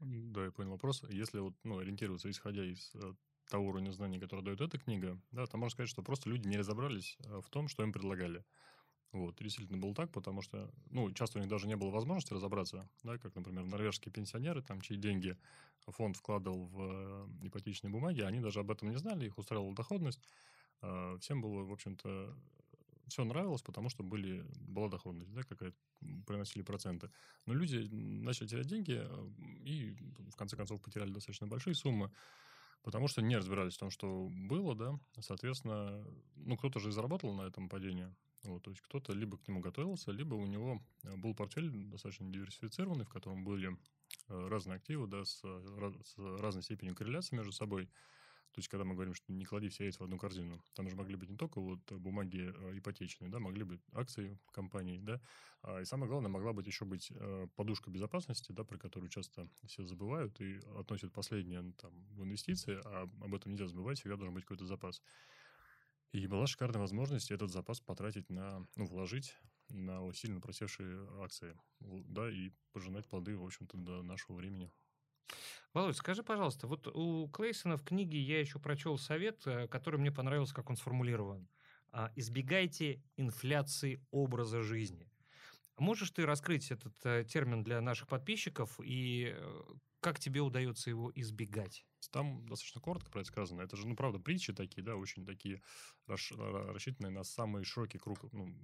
Да, 0.00 0.44
я 0.44 0.50
понял 0.50 0.72
вопрос. 0.72 1.02
Если 1.08 1.38
вот, 1.38 1.54
ну, 1.64 1.78
ориентироваться, 1.78 2.30
исходя 2.30 2.64
из 2.64 2.94
э, 2.94 3.14
того 3.50 3.68
уровня 3.68 3.90
знаний, 3.92 4.18
который 4.20 4.44
дает 4.44 4.60
эта 4.60 4.78
книга, 4.78 5.20
да, 5.32 5.46
то 5.46 5.56
можно 5.58 5.70
сказать, 5.74 5.90
что 5.90 6.02
просто 6.02 6.30
люди 6.30 6.48
не 6.48 6.56
разобрались 6.58 7.16
э, 7.20 7.40
в 7.40 7.48
том, 7.50 7.68
что 7.68 7.82
им 7.82 7.92
предлагали. 7.92 8.44
Вот, 9.12 9.40
и 9.40 9.44
действительно 9.44 9.78
было 9.78 9.94
так, 9.94 10.10
потому 10.12 10.42
что, 10.42 10.72
ну, 10.90 11.12
часто 11.12 11.38
у 11.38 11.40
них 11.40 11.48
даже 11.48 11.68
не 11.68 11.76
было 11.76 11.90
возможности 11.90 12.34
разобраться, 12.34 12.88
да, 13.04 13.16
как, 13.18 13.36
например, 13.36 13.64
норвежские 13.64 14.12
пенсионеры, 14.12 14.60
там, 14.62 14.80
чьи 14.80 14.96
деньги 14.96 15.38
фонд 15.86 16.16
вкладывал 16.16 16.66
в 16.66 16.80
э, 17.42 17.46
ипотечные 17.46 17.92
бумаги, 17.92 18.22
они 18.22 18.40
даже 18.40 18.60
об 18.60 18.70
этом 18.72 18.90
не 18.90 18.96
знали, 18.96 19.26
их 19.26 19.38
устраивала 19.38 19.74
доходность. 19.74 20.20
А, 20.82 21.16
Всем 21.18 21.40
было, 21.40 21.64
в 21.64 21.72
общем-то, 21.72 22.36
все 23.08 23.24
нравилось, 23.24 23.62
потому 23.62 23.90
что 23.90 24.02
были, 24.02 24.46
была 24.60 24.88
доходность, 24.88 25.32
да, 25.32 25.42
какая-то, 25.42 25.76
м, 26.02 26.24
приносили 26.24 26.62
проценты. 26.62 27.10
Но 27.46 27.54
люди 27.54 27.86
начали 27.92 28.48
терять 28.48 28.66
деньги 28.66 28.98
э, 29.00 29.28
и, 29.64 29.90
в 30.30 30.36
конце 30.36 30.56
концов, 30.56 30.80
потеряли 30.82 31.10
достаточно 31.12 31.46
большие 31.46 31.74
суммы, 31.74 32.10
потому 32.84 33.08
что 33.08 33.22
не 33.22 33.36
разбирались 33.36 33.74
в 33.74 33.78
том, 33.78 33.90
что 33.90 34.28
было, 34.30 34.76
да, 34.76 35.00
соответственно, 35.20 36.04
ну, 36.36 36.56
кто-то 36.56 36.78
же 36.78 36.90
и 36.90 36.92
заработал 36.92 37.34
на 37.34 37.42
этом 37.42 37.68
падении, 37.68 38.14
вот, 38.44 38.62
то 38.62 38.70
есть 38.70 38.82
кто-то 38.82 39.14
либо 39.14 39.38
к 39.38 39.48
нему 39.48 39.60
готовился, 39.60 40.12
либо 40.12 40.34
у 40.34 40.46
него 40.46 40.80
э, 41.02 41.16
был 41.16 41.34
портфель 41.34 41.70
достаточно 41.70 42.30
диверсифицированный, 42.30 43.06
в 43.06 43.08
котором 43.08 43.42
были 43.42 43.70
э, 44.28 44.48
разные 44.48 44.76
активы, 44.76 45.06
да, 45.06 45.24
с, 45.24 45.40
э, 45.42 45.92
с 46.04 46.18
разной 46.40 46.62
степенью 46.62 46.94
корреляции 46.94 47.34
между 47.34 47.52
собой. 47.52 47.88
То 48.54 48.60
есть, 48.60 48.68
когда 48.68 48.84
мы 48.84 48.94
говорим, 48.94 49.14
что 49.14 49.32
не 49.32 49.44
клади 49.44 49.68
все 49.68 49.82
яйца 49.82 49.98
в 49.98 50.04
одну 50.04 50.16
корзину, 50.16 50.62
там 50.74 50.88
же 50.88 50.94
могли 50.94 51.16
быть 51.16 51.28
не 51.28 51.36
только 51.36 51.60
вот 51.60 51.80
э, 51.90 51.96
бумаги 51.96 52.54
э, 52.54 52.78
ипотечные, 52.78 53.28
да, 53.28 53.40
могли 53.40 53.64
быть 53.64 53.80
акции 53.92 54.38
компаний, 54.52 55.00
да, 55.00 55.20
а, 55.62 55.80
и 55.80 55.84
самое 55.84 56.08
главное, 56.08 56.30
могла 56.30 56.52
быть 56.52 56.68
еще 56.68 56.84
быть 56.84 57.10
э, 57.10 57.48
подушка 57.56 57.90
безопасности, 57.90 58.52
да, 58.52 58.62
про 58.62 58.78
которую 58.78 59.10
часто 59.10 59.48
все 59.66 59.84
забывают 59.84 60.40
и 60.40 60.60
относят 60.78 61.12
последнее 61.12 61.62
ну, 61.62 61.72
там, 61.72 61.92
в 62.12 62.22
инвестиции, 62.22 62.80
а 62.84 63.10
об 63.20 63.34
этом 63.34 63.50
нельзя 63.50 63.66
забывать, 63.66 63.98
всегда 63.98 64.16
должен 64.16 64.34
быть 64.34 64.44
какой-то 64.44 64.66
запас. 64.66 65.02
И 66.12 66.28
была 66.28 66.46
шикарная 66.46 66.80
возможность 66.80 67.32
этот 67.32 67.50
запас 67.50 67.80
потратить 67.80 68.30
на, 68.30 68.64
ну, 68.76 68.86
вложить 68.86 69.36
на 69.68 70.12
сильно 70.12 70.40
просевшие 70.40 71.08
акции, 71.22 71.58
да, 71.80 72.30
и 72.30 72.52
пожинать 72.72 73.08
плоды, 73.08 73.36
в 73.36 73.44
общем-то, 73.44 73.76
до 73.78 74.02
нашего 74.04 74.36
времени. 74.36 74.70
Володь, 75.74 75.96
скажи, 75.96 76.22
пожалуйста, 76.22 76.68
вот 76.68 76.86
у 76.86 77.28
Клейсона 77.28 77.76
в 77.76 77.82
книге 77.82 78.20
я 78.20 78.38
еще 78.38 78.60
прочел 78.60 78.96
совет, 78.96 79.44
э, 79.46 79.66
который 79.66 79.98
мне 79.98 80.12
понравился, 80.12 80.54
как 80.54 80.70
он 80.70 80.76
сформулирован. 80.76 81.48
А, 81.90 82.12
Избегайте 82.14 83.02
инфляции 83.16 84.00
образа 84.12 84.62
жизни. 84.62 85.10
Можешь 85.76 86.12
ты 86.12 86.26
раскрыть 86.26 86.70
этот 86.70 86.94
э, 87.04 87.24
термин 87.24 87.64
для 87.64 87.80
наших 87.80 88.06
подписчиков 88.06 88.78
и 88.80 89.34
э, 89.36 89.62
как 90.04 90.20
тебе 90.20 90.40
удается 90.42 90.90
его 90.90 91.10
избегать? 91.14 91.86
Там 92.10 92.46
достаточно 92.46 92.80
коротко 92.82 93.10
про 93.10 93.20
это 93.22 93.28
сказано. 93.28 93.62
Это 93.62 93.76
же, 93.76 93.88
ну, 93.88 93.96
правда, 93.96 94.18
притчи 94.18 94.52
такие, 94.52 94.82
да, 94.84 94.94
очень 94.96 95.24
такие 95.24 95.62
расш- 96.06 96.36
ра- 96.36 96.70
рассчитанные 96.72 97.10
на 97.10 97.24
самый 97.24 97.64
широкий 97.64 97.98
круг 97.98 98.30
ну, 98.32 98.54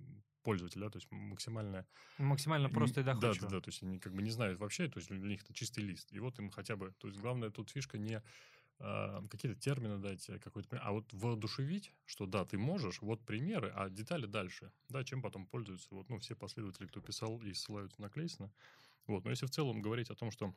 пользователя, 0.42 0.82
да, 0.84 0.90
то 0.90 0.98
есть 0.98 1.10
максимальная 1.10 1.86
Максимально 2.18 2.70
просто 2.70 3.00
и 3.00 3.04
М, 3.04 3.18
Да, 3.20 3.34
доходчиво. 3.34 3.48
да, 3.48 3.50
да, 3.50 3.60
то 3.60 3.70
есть 3.70 3.82
они 3.82 3.98
как 3.98 4.14
бы 4.14 4.22
не 4.22 4.30
знают 4.30 4.58
вообще, 4.60 4.88
то 4.88 4.98
есть 4.98 5.10
для 5.10 5.18
них 5.18 5.42
это 5.42 5.54
чистый 5.54 5.80
лист. 5.84 6.12
И 6.12 6.20
вот 6.20 6.38
им 6.38 6.50
хотя 6.50 6.76
бы, 6.76 6.94
то 6.98 7.08
есть 7.08 7.20
главное 7.20 7.50
тут 7.50 7.70
фишка 7.70 7.98
не 7.98 8.22
а, 8.80 9.22
какие-то 9.28 9.58
термины 9.60 9.98
дать, 9.98 10.28
а 10.30 10.38
какой-то, 10.38 10.68
пример, 10.68 10.86
а 10.86 10.92
вот 10.92 11.12
воодушевить, 11.12 11.92
что 12.06 12.26
да, 12.26 12.44
ты 12.44 12.58
можешь, 12.58 13.02
вот 13.02 13.24
примеры, 13.26 13.72
а 13.74 13.90
детали 13.90 14.26
дальше, 14.26 14.72
да, 14.88 15.04
чем 15.04 15.22
потом 15.22 15.46
пользуются 15.46 15.88
вот, 15.94 16.10
ну, 16.10 16.18
все 16.20 16.36
последователи, 16.36 16.86
кто 16.86 17.00
писал 17.00 17.40
и 17.42 17.52
ссылаются 17.54 18.02
на 18.02 18.10
Клейсона. 18.10 18.52
Вот, 19.06 19.24
но 19.24 19.30
если 19.30 19.46
в 19.46 19.50
целом 19.50 19.82
говорить 19.82 20.10
о 20.10 20.14
том, 20.14 20.30
что 20.30 20.54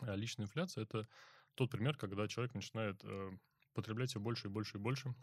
а, 0.00 0.14
личная 0.14 0.46
инфляция– 0.46 0.82
это 0.84 1.08
тот 1.54 1.70
пример, 1.70 1.96
когда 1.96 2.26
человек 2.28 2.54
начинает 2.54 3.00
э, 3.04 3.30
потреблять 3.74 4.10
все 4.10 4.20
больше 4.20 4.48
и 4.48 4.50
больше 4.50 4.78
и 4.78 4.80
больше, 4.80 5.14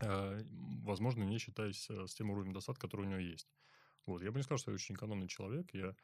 э, 0.00 0.42
возможно, 0.82 1.22
не 1.22 1.38
считаясь 1.38 1.88
э, 1.90 2.06
с 2.06 2.14
тем 2.14 2.30
уровнем 2.30 2.52
достатка, 2.52 2.86
который 2.86 3.06
у 3.06 3.08
него 3.08 3.20
есть. 3.20 3.48
Вот, 4.06 4.22
я 4.22 4.30
бы 4.30 4.38
не 4.38 4.42
сказал, 4.42 4.58
что 4.58 4.70
я 4.70 4.74
очень 4.74 4.94
экономный 4.94 5.28
человек, 5.28 5.72
я 5.74 5.94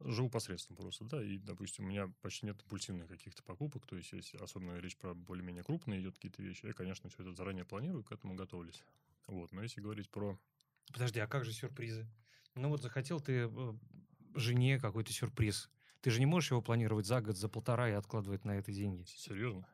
живу 0.00 0.30
посредством 0.30 0.76
просто, 0.76 1.04
да, 1.04 1.22
и, 1.22 1.38
допустим, 1.38 1.84
у 1.84 1.88
меня 1.88 2.12
почти 2.20 2.46
нет 2.46 2.60
импульсивных 2.62 3.08
каких-то 3.08 3.42
покупок, 3.42 3.86
то 3.86 3.96
есть, 3.96 4.12
если 4.12 4.38
особенно 4.38 4.78
речь 4.78 4.96
про 4.96 5.14
более-менее 5.14 5.64
крупные 5.64 6.00
идет 6.00 6.14
какие-то 6.14 6.42
вещи, 6.42 6.66
я, 6.66 6.72
конечно, 6.72 7.08
все 7.08 7.22
это 7.22 7.32
заранее 7.32 7.64
планирую, 7.64 8.04
к 8.04 8.12
этому 8.12 8.34
готовлюсь. 8.34 8.82
Вот, 9.26 9.52
но 9.52 9.62
если 9.62 9.80
говорить 9.80 10.08
про... 10.10 10.38
Подожди, 10.92 11.20
а 11.20 11.26
как 11.26 11.44
же 11.44 11.52
сюрпризы? 11.52 12.08
Ну 12.54 12.68
вот 12.68 12.82
захотел 12.82 13.20
ты 13.20 13.48
э, 13.48 13.72
жене 14.34 14.78
какой-то 14.78 15.12
сюрприз. 15.12 15.70
Ты 16.00 16.10
же 16.10 16.20
не 16.20 16.26
можешь 16.26 16.50
его 16.50 16.62
планировать 16.62 17.06
за 17.06 17.20
год, 17.20 17.36
за 17.36 17.48
полтора 17.48 17.88
и 17.88 17.92
откладывать 17.92 18.44
на 18.44 18.58
это 18.58 18.72
деньги. 18.72 19.04
Серьезно? 19.06 19.66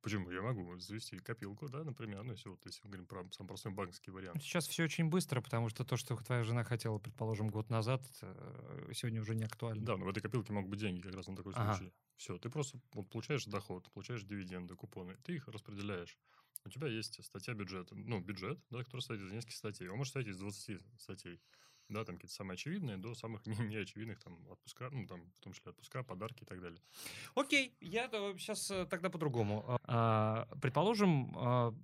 Почему? 0.00 0.30
Я 0.30 0.42
могу 0.42 0.78
завести 0.78 1.18
копилку, 1.18 1.68
да, 1.68 1.82
например, 1.82 2.22
ну, 2.22 2.32
если 2.32 2.48
вот 2.48 2.64
если 2.64 2.80
мы 2.84 2.90
говорим 2.90 3.06
про 3.06 3.24
самый 3.32 3.48
простой 3.48 3.72
банковский 3.72 4.12
вариант. 4.12 4.40
Сейчас 4.42 4.68
все 4.68 4.84
очень 4.84 5.08
быстро, 5.08 5.40
потому 5.40 5.68
что 5.68 5.84
то, 5.84 5.96
что 5.96 6.16
твоя 6.16 6.44
жена 6.44 6.62
хотела, 6.62 6.98
предположим, 6.98 7.48
год 7.48 7.68
назад, 7.68 8.02
э, 8.22 8.90
сегодня 8.94 9.20
уже 9.20 9.34
не 9.34 9.44
актуально. 9.44 9.84
Да, 9.84 9.96
но 9.96 10.04
в 10.04 10.08
этой 10.08 10.20
копилке 10.20 10.52
могут 10.52 10.70
быть 10.70 10.78
деньги 10.78 11.00
как 11.00 11.14
раз 11.14 11.26
на 11.26 11.34
такой 11.34 11.52
ага. 11.54 11.74
случай. 11.74 11.92
Все, 12.16 12.38
ты 12.38 12.48
просто 12.48 12.78
вот 12.92 13.10
получаешь 13.10 13.44
доход, 13.46 13.90
получаешь 13.92 14.22
дивиденды, 14.22 14.76
купоны, 14.76 15.16
ты 15.24 15.34
их 15.34 15.48
распределяешь. 15.48 16.16
У 16.64 16.70
тебя 16.70 16.86
есть 16.86 17.22
статья 17.24 17.54
бюджета, 17.54 17.94
ну, 17.94 18.20
бюджет, 18.20 18.60
да, 18.70 18.84
который 18.84 19.00
состоит 19.00 19.22
из 19.22 19.32
нескольких 19.32 19.56
статей. 19.56 19.88
Он 19.88 19.96
может 19.96 20.12
состоять 20.12 20.28
из 20.28 20.38
20 20.38 20.80
статей 21.00 21.40
да, 21.88 22.04
там 22.04 22.16
какие-то 22.16 22.34
самые 22.34 22.54
очевидные, 22.54 22.96
до 22.96 23.14
самых 23.14 23.46
не, 23.46 23.56
неочевидных, 23.56 24.18
там, 24.20 24.38
отпуска, 24.48 24.90
ну, 24.90 25.06
там, 25.06 25.30
в 25.38 25.40
том 25.40 25.52
числе 25.52 25.70
отпуска, 25.70 26.02
подарки 26.02 26.42
и 26.42 26.46
так 26.46 26.60
далее. 26.60 26.80
Окей, 27.34 27.74
я 27.80 28.08
сейчас 28.38 28.70
э, 28.70 28.86
тогда 28.86 29.10
по-другому. 29.10 29.64
А, 29.84 30.48
предположим, 30.60 31.32
а, 31.36 31.74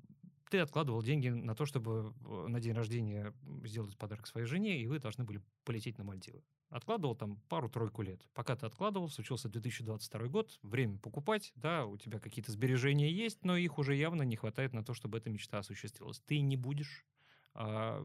ты 0.50 0.58
откладывал 0.58 1.02
деньги 1.02 1.28
на 1.28 1.54
то, 1.54 1.66
чтобы 1.66 2.14
э, 2.24 2.46
на 2.48 2.60
день 2.60 2.74
рождения 2.74 3.34
сделать 3.64 3.96
подарок 3.96 4.26
своей 4.26 4.46
жене, 4.46 4.80
и 4.80 4.86
вы 4.86 4.98
должны 4.98 5.24
были 5.24 5.42
полететь 5.64 5.98
на 5.98 6.04
Мальдивы. 6.04 6.42
Откладывал 6.68 7.14
там 7.14 7.40
пару-тройку 7.48 8.02
лет. 8.02 8.20
Пока 8.34 8.56
ты 8.56 8.66
откладывал, 8.66 9.08
случился 9.08 9.48
2022 9.48 10.28
год, 10.28 10.58
время 10.62 10.98
покупать, 10.98 11.52
да, 11.56 11.86
у 11.86 11.96
тебя 11.96 12.18
какие-то 12.18 12.52
сбережения 12.52 13.10
есть, 13.10 13.44
но 13.44 13.56
их 13.56 13.78
уже 13.78 13.94
явно 13.94 14.22
не 14.22 14.36
хватает 14.36 14.72
на 14.72 14.84
то, 14.84 14.94
чтобы 14.94 15.18
эта 15.18 15.30
мечта 15.30 15.58
осуществилась. 15.58 16.20
Ты 16.20 16.40
не 16.40 16.56
будешь 16.56 17.04
а, 17.54 18.02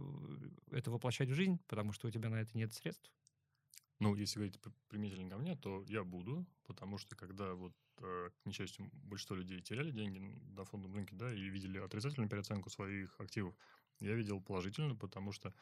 это 0.71 0.91
воплощать 0.91 1.29
в 1.29 1.33
жизнь, 1.33 1.59
потому 1.67 1.91
что 1.93 2.07
у 2.07 2.11
тебя 2.11 2.29
на 2.29 2.41
это 2.41 2.57
нет 2.57 2.73
средств? 2.73 3.11
Ну, 3.99 4.15
если 4.15 4.35
говорить 4.39 4.59
применительно 4.87 5.29
ко 5.29 5.37
мне, 5.37 5.55
то 5.57 5.83
я 5.87 6.03
буду, 6.03 6.47
потому 6.65 6.97
что 6.97 7.15
когда 7.17 7.53
вот, 7.53 7.73
э, 8.01 8.29
к 8.41 8.45
несчастью, 8.45 8.89
большинство 8.93 9.35
людей 9.35 9.61
теряли 9.61 9.91
деньги 9.91 10.19
на 10.19 10.63
фондовом 10.63 10.95
рынке, 10.95 11.15
да, 11.15 11.33
и 11.33 11.49
видели 11.49 11.79
отрицательную 11.79 12.29
переоценку 12.29 12.69
своих 12.69 13.19
активов, 13.19 13.55
я 13.99 14.15
видел 14.15 14.41
положительную, 14.41 14.97
потому 14.97 15.33
что, 15.33 15.53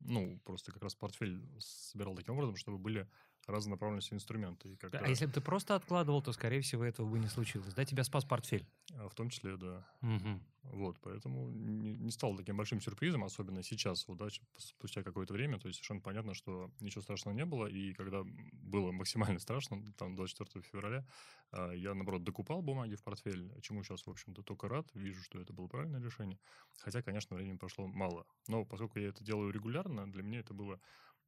ну, 0.00 0.40
просто 0.44 0.72
как 0.72 0.82
раз 0.82 0.94
портфель 0.94 1.44
собирал 1.58 2.14
таким 2.14 2.34
образом, 2.34 2.56
чтобы 2.56 2.78
были 2.78 3.10
разнонаправленности 3.46 4.14
инструменты. 4.14 4.72
И 4.72 4.76
когда... 4.76 4.98
А 4.98 5.08
если 5.08 5.26
бы 5.26 5.32
ты 5.32 5.40
просто 5.40 5.74
откладывал, 5.74 6.22
то, 6.22 6.32
скорее 6.32 6.60
всего, 6.60 6.84
этого 6.84 7.08
бы 7.08 7.18
не 7.18 7.28
случилось. 7.28 7.72
Да, 7.74 7.84
тебя 7.84 8.04
спас 8.04 8.24
портфель. 8.24 8.66
А, 8.94 9.08
в 9.08 9.14
том 9.14 9.30
числе, 9.30 9.56
да. 9.56 9.86
Угу. 10.02 10.40
Вот, 10.62 10.98
поэтому 11.00 11.50
не, 11.50 11.94
не 11.94 12.10
стало 12.10 12.36
таким 12.36 12.56
большим 12.56 12.80
сюрпризом, 12.80 13.24
особенно 13.24 13.62
сейчас, 13.62 14.06
вот, 14.06 14.18
да, 14.18 14.28
спустя 14.58 15.02
какое-то 15.02 15.32
время, 15.32 15.58
то 15.58 15.68
есть 15.68 15.78
совершенно 15.78 16.00
понятно, 16.00 16.34
что 16.34 16.70
ничего 16.80 17.02
страшного 17.02 17.34
не 17.34 17.46
было, 17.46 17.66
и 17.66 17.94
когда 17.94 18.22
было 18.52 18.92
максимально 18.92 19.38
страшно, 19.40 19.82
там, 19.96 20.16
24 20.16 20.62
февраля, 20.62 21.06
а, 21.50 21.72
я, 21.72 21.94
наоборот, 21.94 22.24
докупал 22.24 22.62
бумаги 22.62 22.94
в 22.94 23.02
портфель, 23.02 23.50
чему 23.62 23.82
сейчас, 23.82 24.06
в 24.06 24.10
общем-то, 24.10 24.42
только 24.42 24.68
рад, 24.68 24.86
вижу, 24.94 25.22
что 25.22 25.40
это 25.40 25.52
было 25.52 25.66
правильное 25.66 26.00
решение, 26.00 26.38
хотя, 26.78 27.02
конечно, 27.02 27.36
времени 27.36 27.56
прошло 27.56 27.86
мало, 27.86 28.26
но 28.46 28.64
поскольку 28.64 28.98
я 28.98 29.08
это 29.08 29.24
делаю 29.24 29.50
регулярно, 29.52 30.10
для 30.12 30.22
меня 30.22 30.40
это 30.40 30.52
было 30.52 30.78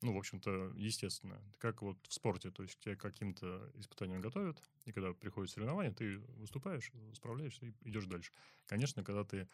ну, 0.02 0.14
в 0.14 0.18
общем-то, 0.18 0.73
естественно. 0.76 1.40
Как 1.59 1.82
вот 1.82 1.97
в 2.06 2.12
спорте, 2.12 2.50
то 2.50 2.62
есть 2.62 2.78
тебя 2.78 2.97
каким-то 2.97 3.71
испытанием 3.75 4.21
готовят, 4.21 4.62
и 4.85 4.92
когда 4.92 5.12
приходит 5.12 5.50
соревнование, 5.50 5.92
ты 5.92 6.18
выступаешь, 6.37 6.90
справляешься 7.14 7.66
и 7.66 7.73
идешь 7.82 8.06
дальше. 8.06 8.32
Конечно, 8.66 9.04
когда 9.04 9.25
ты 9.25 9.49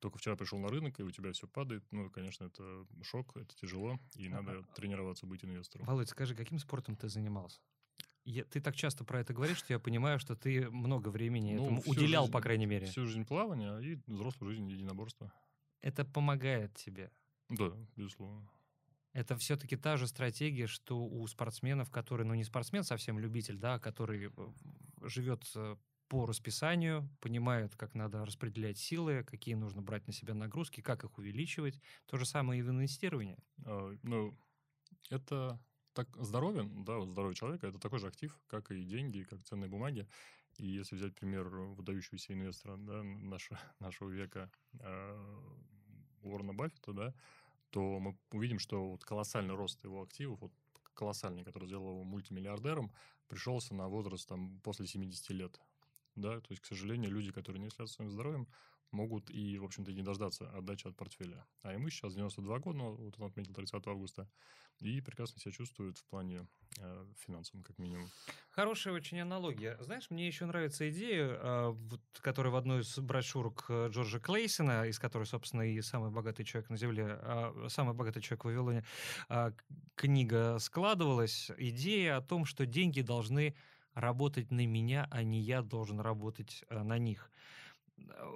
только 0.00 0.18
вчера 0.18 0.36
пришел 0.36 0.58
на 0.58 0.68
рынок, 0.68 0.98
и 1.00 1.02
у 1.02 1.10
тебя 1.10 1.32
все 1.32 1.46
падает, 1.46 1.82
ну, 1.90 2.10
конечно, 2.10 2.44
это 2.44 2.86
шок, 3.02 3.36
это 3.36 3.54
тяжело, 3.56 3.98
и 4.16 4.28
надо 4.28 4.52
а, 4.52 4.58
а, 4.58 4.74
тренироваться, 4.74 5.26
быть 5.26 5.44
инвестором. 5.44 5.86
Володь, 5.86 6.08
скажи, 6.08 6.34
каким 6.34 6.58
спортом 6.58 6.96
ты 6.96 7.08
занимался? 7.08 7.60
Я, 8.24 8.44
ты 8.44 8.60
так 8.60 8.74
часто 8.74 9.04
про 9.04 9.20
это 9.20 9.34
говоришь, 9.34 9.58
что 9.58 9.72
я 9.72 9.78
понимаю, 9.78 10.18
что 10.18 10.34
ты 10.34 10.70
много 10.70 11.10
времени 11.10 11.54
ну, 11.54 11.64
этому 11.64 11.82
уделял, 11.86 12.24
жизнь, 12.24 12.32
по 12.32 12.40
крайней 12.40 12.66
мере. 12.66 12.86
Всю 12.86 13.06
жизнь 13.06 13.26
плавания 13.26 13.78
и 13.78 13.98
взрослую 14.06 14.50
жизнь 14.50 14.68
единоборства. 14.70 15.32
Это 15.82 16.04
помогает 16.06 16.74
тебе? 16.74 17.10
Да, 17.50 17.72
безусловно. 17.96 18.48
Это 19.14 19.36
все-таки 19.36 19.76
та 19.76 19.96
же 19.96 20.08
стратегия, 20.08 20.66
что 20.66 20.98
у 20.98 21.26
спортсменов, 21.28 21.90
которые, 21.90 22.26
ну 22.26 22.34
не 22.34 22.42
спортсмен, 22.42 22.82
совсем 22.82 23.18
любитель, 23.18 23.56
да, 23.56 23.78
который 23.78 24.26
э, 24.26 24.52
живет 25.02 25.44
э, 25.54 25.76
по 26.08 26.26
расписанию, 26.26 27.08
понимает, 27.20 27.76
как 27.76 27.94
надо 27.94 28.26
распределять 28.26 28.76
силы, 28.76 29.22
какие 29.24 29.54
нужно 29.54 29.82
брать 29.82 30.08
на 30.08 30.12
себя 30.12 30.34
нагрузки, 30.34 30.80
как 30.80 31.04
их 31.04 31.16
увеличивать. 31.16 31.80
То 32.06 32.16
же 32.16 32.26
самое 32.26 32.58
и 32.58 32.62
в 32.62 32.70
инвестировании. 32.70 33.38
А, 33.64 33.96
ну, 34.02 34.36
это 35.10 35.60
так 35.92 36.08
здоровье, 36.16 36.68
да, 36.84 37.00
здоровье 37.00 37.36
человека, 37.36 37.68
это 37.68 37.78
такой 37.78 38.00
же 38.00 38.08
актив, 38.08 38.36
как 38.48 38.72
и 38.72 38.82
деньги, 38.84 39.22
как 39.22 39.44
ценные 39.44 39.70
бумаги. 39.70 40.08
И 40.58 40.66
если 40.66 40.96
взять 40.96 41.14
пример 41.14 41.48
выдающегося 41.48 42.32
инвестора 42.32 42.76
да, 42.78 43.02
нашего, 43.02 43.60
нашего 43.78 44.10
века 44.10 44.50
э, 44.80 45.44
Уоррена 46.22 46.52
Баффета, 46.52 46.92
да, 46.92 47.14
то 47.74 47.98
мы 47.98 48.16
увидим, 48.30 48.60
что 48.60 48.90
вот 48.90 49.04
колоссальный 49.04 49.56
рост 49.56 49.82
его 49.82 50.00
активов, 50.00 50.40
вот 50.40 50.52
колоссальный, 50.94 51.42
который 51.42 51.66
сделал 51.66 51.88
его 51.90 52.04
мультимиллиардером, 52.04 52.92
пришелся 53.26 53.74
на 53.74 53.88
возраст 53.88 54.28
там, 54.28 54.60
после 54.60 54.86
70 54.86 55.30
лет. 55.30 55.60
Да? 56.16 56.40
То 56.40 56.46
есть, 56.50 56.62
к 56.62 56.66
сожалению, 56.66 57.10
люди, 57.10 57.32
которые 57.32 57.62
не 57.62 57.70
следят 57.70 57.90
своим 57.90 58.10
здоровьем, 58.10 58.48
могут 58.94 59.30
и, 59.30 59.58
в 59.58 59.64
общем-то, 59.64 59.92
не 59.92 60.02
дождаться 60.02 60.48
отдачи 60.50 60.86
от 60.86 60.96
портфеля. 60.96 61.44
А 61.62 61.72
ему 61.72 61.90
сейчас 61.90 62.14
92 62.14 62.58
года, 62.60 62.78
ну, 62.78 62.94
вот 62.94 63.14
он 63.18 63.26
отметил 63.26 63.52
30 63.52 63.86
августа, 63.86 64.28
и 64.80 65.00
прекрасно 65.00 65.40
себя 65.40 65.52
чувствует 65.52 65.98
в 65.98 66.04
плане 66.06 66.46
э, 66.78 67.06
финансовом, 67.18 67.62
как 67.62 67.78
минимум. 67.78 68.08
Хорошая 68.50 68.94
очень 68.94 69.20
аналогия. 69.20 69.76
Знаешь, 69.80 70.10
мне 70.10 70.26
еще 70.26 70.46
нравится 70.46 70.88
идея, 70.90 71.26
э, 71.26 71.68
вот, 71.70 72.00
которая 72.20 72.52
в 72.52 72.56
одной 72.56 72.80
из 72.80 72.98
брошюрок 72.98 73.66
э, 73.68 73.88
Джорджа 73.90 74.20
Клейсона, 74.20 74.86
из 74.86 74.98
которой, 74.98 75.24
собственно, 75.24 75.62
и 75.62 75.80
«Самый 75.80 76.10
богатый 76.10 76.44
человек 76.44 76.70
на 76.70 76.76
Земле», 76.76 77.18
э, 77.20 77.66
«Самый 77.68 77.94
богатый 77.94 78.20
человек 78.20 78.44
в 78.44 78.48
Вавилоне» 78.48 78.84
э, 79.28 79.52
книга 79.94 80.58
складывалась, 80.58 81.50
идея 81.56 82.16
о 82.16 82.22
том, 82.22 82.44
что 82.44 82.66
деньги 82.66 83.00
должны 83.00 83.54
работать 83.94 84.50
на 84.50 84.66
меня, 84.66 85.08
а 85.10 85.22
не 85.22 85.40
я 85.40 85.62
должен 85.62 86.00
работать 86.00 86.64
э, 86.68 86.82
на 86.82 86.98
них. 86.98 87.30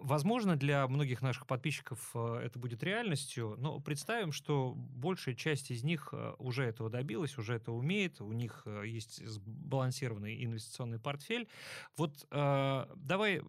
Возможно, 0.02 0.56
для 0.56 0.86
многих 0.86 1.20
наших 1.20 1.46
подписчиков 1.46 2.10
э, 2.14 2.40
это 2.44 2.58
будет 2.58 2.82
реальностью, 2.82 3.56
но 3.58 3.80
представим, 3.80 4.32
что 4.32 4.74
большая 4.76 5.34
часть 5.34 5.70
из 5.70 5.82
них 5.82 6.10
э, 6.12 6.34
уже 6.38 6.64
этого 6.64 6.88
добилась, 6.88 7.36
уже 7.38 7.54
это 7.54 7.72
умеет, 7.72 8.20
у 8.20 8.32
них 8.32 8.62
э, 8.66 8.84
есть 8.86 9.24
сбалансированный 9.26 10.44
инвестиционный 10.44 11.00
портфель. 11.00 11.48
Вот 11.96 12.26
давай 12.30 13.42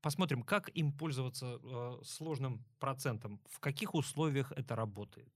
посмотрим, 0.00 0.42
как 0.42 0.70
им 0.70 0.92
пользоваться 0.92 1.58
сложным 2.02 2.64
процентом, 2.78 3.40
в 3.50 3.60
каких 3.60 3.94
условиях 3.94 4.52
это 4.52 4.74
работает 4.76 5.32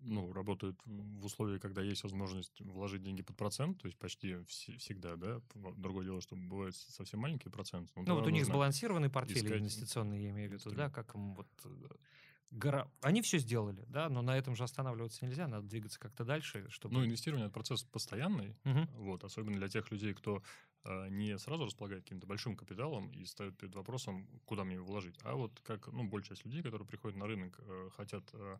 ну, 0.00 0.32
работают 0.32 0.78
в 0.84 1.24
условиях, 1.24 1.60
когда 1.60 1.82
есть 1.82 2.02
возможность 2.02 2.60
вложить 2.60 3.02
деньги 3.02 3.22
под 3.22 3.36
процент, 3.36 3.80
то 3.80 3.86
есть 3.86 3.98
почти 3.98 4.32
вс- 4.32 4.76
всегда, 4.78 5.16
да. 5.16 5.40
Другое 5.76 6.04
дело, 6.04 6.20
что 6.20 6.36
бывает 6.36 6.74
совсем 6.74 7.20
маленький 7.20 7.48
процент. 7.48 7.90
Ну, 7.94 8.14
вот 8.14 8.26
у 8.26 8.30
них 8.30 8.44
сбалансированный 8.44 9.10
портфель 9.10 9.58
инвестиционный, 9.58 10.22
я 10.22 10.30
имею 10.30 10.50
в 10.50 10.52
виду, 10.52 10.70
да, 10.74 10.90
как 10.90 11.14
им 11.14 11.34
вот 11.34 11.48
э, 11.64 11.68
гора... 12.50 12.90
Они 13.00 13.22
все 13.22 13.38
сделали, 13.38 13.84
да, 13.88 14.08
но 14.08 14.22
на 14.22 14.36
этом 14.36 14.56
же 14.56 14.64
останавливаться 14.64 15.24
нельзя, 15.24 15.46
надо 15.48 15.66
двигаться 15.66 15.98
как-то 15.98 16.24
дальше, 16.24 16.66
чтобы... 16.70 16.94
Ну, 16.94 17.04
инвестирование– 17.04 17.46
это 17.46 17.54
процесс 17.54 17.84
постоянный, 17.84 18.56
угу. 18.64 18.86
вот, 18.94 19.24
особенно 19.24 19.56
для 19.56 19.68
тех 19.68 19.90
людей, 19.90 20.14
кто 20.14 20.42
э, 20.84 21.08
не 21.10 21.38
сразу 21.38 21.64
располагает 21.64 22.04
каким-то 22.04 22.26
большим 22.26 22.56
капиталом 22.56 23.10
и 23.10 23.24
ставит 23.24 23.56
перед 23.56 23.74
вопросом, 23.74 24.26
куда 24.44 24.64
мне 24.64 24.76
его 24.76 24.86
вложить, 24.86 25.18
а 25.22 25.34
вот 25.34 25.60
как, 25.60 25.88
ну, 25.88 26.04
большая 26.08 26.36
часть 26.36 26.44
людей, 26.44 26.62
которые 26.62 26.86
приходят 26.88 27.16
на 27.16 27.26
рынок, 27.26 27.58
э, 27.60 27.90
хотят 27.96 28.28
э, 28.32 28.58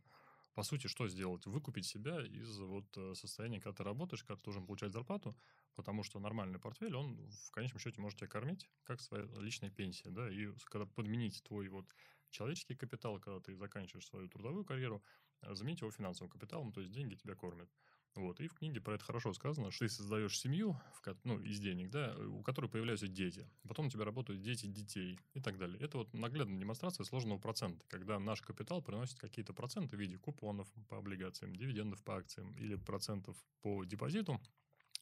по 0.56 0.62
сути, 0.62 0.86
что 0.86 1.06
сделать? 1.06 1.44
Выкупить 1.44 1.84
себя 1.84 2.18
из 2.24 2.58
вот 2.58 2.86
э, 2.96 3.14
состояния, 3.14 3.60
когда 3.60 3.76
ты 3.76 3.84
работаешь, 3.84 4.24
когда 4.24 4.36
ты 4.38 4.44
должен 4.44 4.64
получать 4.64 4.90
зарплату, 4.90 5.36
потому 5.74 6.02
что 6.02 6.18
нормальный 6.18 6.58
портфель, 6.58 6.96
он 6.96 7.28
в 7.28 7.50
конечном 7.50 7.78
счете 7.78 8.00
может 8.00 8.18
тебя 8.18 8.28
кормить, 8.28 8.70
как 8.84 9.02
своя 9.02 9.26
личная 9.38 9.68
пенсия, 9.70 10.08
да, 10.08 10.30
и 10.30 10.48
когда 10.64 10.86
подменить 10.86 11.42
твой 11.44 11.68
вот 11.68 11.94
человеческий 12.30 12.74
капитал, 12.74 13.20
когда 13.20 13.38
ты 13.38 13.54
заканчиваешь 13.54 14.06
свою 14.06 14.28
трудовую 14.30 14.64
карьеру, 14.64 15.04
э, 15.42 15.54
заменить 15.54 15.82
его 15.82 15.90
финансовым 15.90 16.30
капиталом, 16.30 16.72
то 16.72 16.80
есть 16.80 16.90
деньги 16.90 17.16
тебя 17.16 17.34
кормят. 17.34 17.70
Вот. 18.16 18.40
И 18.40 18.48
в 18.48 18.54
книге 18.54 18.80
про 18.80 18.94
это 18.94 19.04
хорошо 19.04 19.34
сказано, 19.34 19.70
что 19.70 19.84
ты 19.84 19.90
создаешь 19.90 20.38
семью 20.38 20.80
ну, 21.24 21.38
из 21.38 21.60
денег, 21.60 21.90
да, 21.90 22.16
у 22.16 22.42
которой 22.42 22.70
появляются 22.70 23.08
дети. 23.08 23.46
Потом 23.68 23.86
у 23.86 23.90
тебя 23.90 24.06
работают 24.06 24.40
дети 24.40 24.66
детей 24.66 25.20
и 25.34 25.40
так 25.40 25.58
далее. 25.58 25.78
Это 25.80 25.98
вот 25.98 26.14
наглядная 26.14 26.58
демонстрация 26.58 27.04
сложного 27.04 27.38
процента, 27.38 27.84
когда 27.88 28.18
наш 28.18 28.40
капитал 28.40 28.80
приносит 28.82 29.18
какие-то 29.18 29.52
проценты 29.52 29.98
в 29.98 30.00
виде 30.00 30.16
купонов 30.16 30.66
по 30.88 30.96
облигациям, 30.96 31.54
дивидендов 31.54 32.02
по 32.02 32.16
акциям 32.16 32.52
или 32.54 32.74
процентов 32.76 33.36
по 33.60 33.84
депозиту. 33.84 34.40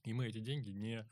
И 0.02 0.12
мы 0.12 0.26
эти 0.26 0.40
деньги 0.40 0.70
не, 0.70 1.08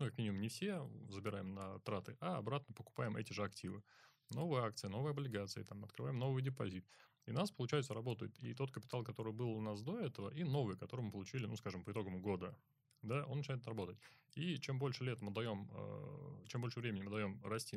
ну, 0.00 0.06
как 0.06 0.18
минимум, 0.18 0.40
не 0.40 0.48
все 0.48 0.90
забираем 1.08 1.54
на 1.54 1.78
траты, 1.80 2.16
а 2.20 2.36
обратно 2.36 2.74
покупаем 2.74 3.16
эти 3.16 3.32
же 3.32 3.44
активы. 3.44 3.84
Новые 4.30 4.64
акции, 4.64 4.88
новые 4.88 5.12
облигации, 5.12 5.62
там, 5.62 5.84
открываем 5.84 6.18
новый 6.18 6.42
депозит. 6.42 6.84
И 7.26 7.32
нас, 7.32 7.50
получается, 7.50 7.94
работает 7.94 8.38
и 8.42 8.54
тот 8.54 8.70
капитал, 8.70 9.02
который 9.02 9.32
был 9.32 9.50
у 9.50 9.60
нас 9.60 9.82
до 9.82 9.98
этого, 9.98 10.28
и 10.28 10.44
новый, 10.44 10.76
который 10.76 11.00
мы 11.00 11.10
получили, 11.10 11.46
ну, 11.46 11.56
скажем, 11.56 11.82
по 11.82 11.90
итогам 11.90 12.20
года. 12.20 12.56
Да, 13.02 13.24
он 13.26 13.38
начинает 13.38 13.66
работать. 13.66 13.98
И 14.34 14.58
чем 14.58 14.78
больше 14.78 15.04
лет 15.04 15.20
мы 15.20 15.30
даем 15.30 15.68
э, 15.72 16.46
чем 16.48 16.62
больше 16.62 16.80
времени 16.80 17.02
мы 17.02 17.10
даем 17.10 17.40
расти 17.44 17.76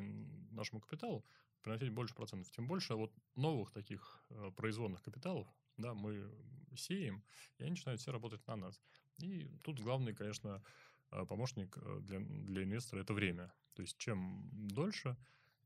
нашему 0.51 0.79
капиталу, 0.79 1.25
приносить 1.61 1.91
больше 1.91 2.15
процентов, 2.15 2.49
тем 2.51 2.67
больше 2.67 2.95
вот 2.95 3.13
новых 3.35 3.71
таких 3.71 4.25
э, 4.29 4.51
производных 4.55 5.01
капиталов 5.01 5.47
да, 5.77 5.93
мы 5.93 6.31
сеем, 6.75 7.23
и 7.57 7.63
они 7.63 7.71
начинают 7.71 8.01
все 8.01 8.11
работать 8.11 8.45
на 8.47 8.55
нас. 8.55 8.81
И 9.17 9.49
тут 9.63 9.79
главный, 9.79 10.13
конечно, 10.13 10.63
э, 11.11 11.25
помощник 11.25 11.77
для, 12.01 12.19
для 12.19 12.63
инвестора– 12.63 13.01
это 13.01 13.13
время. 13.13 13.51
То 13.73 13.81
есть 13.81 13.97
чем 13.97 14.49
дольше, 14.53 15.17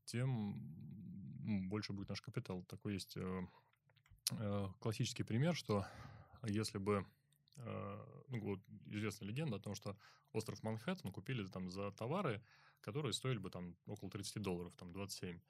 тем 0.04 0.54
больше 1.68 1.92
будет 1.92 2.08
наш 2.08 2.20
капитал. 2.20 2.62
Такой 2.64 2.94
есть 2.94 3.16
классический 4.80 5.22
пример, 5.22 5.54
что 5.54 5.86
если 6.44 6.78
бы 6.78 7.06
ну, 7.56 8.40
вот 8.40 8.60
известная 8.86 9.28
легенда 9.28 9.56
о 9.56 9.60
том, 9.60 9.74
что 9.74 9.96
остров 10.32 10.62
Манхэттен 10.62 11.12
купили 11.12 11.46
там 11.46 11.70
за 11.70 11.90
товары, 11.92 12.42
которые 12.80 13.12
стоили 13.12 13.38
бы 13.38 13.50
там 13.50 13.76
около 13.86 14.10
30 14.10 14.42
долларов, 14.42 14.74
там 14.76 14.92
27. 14.92 15.40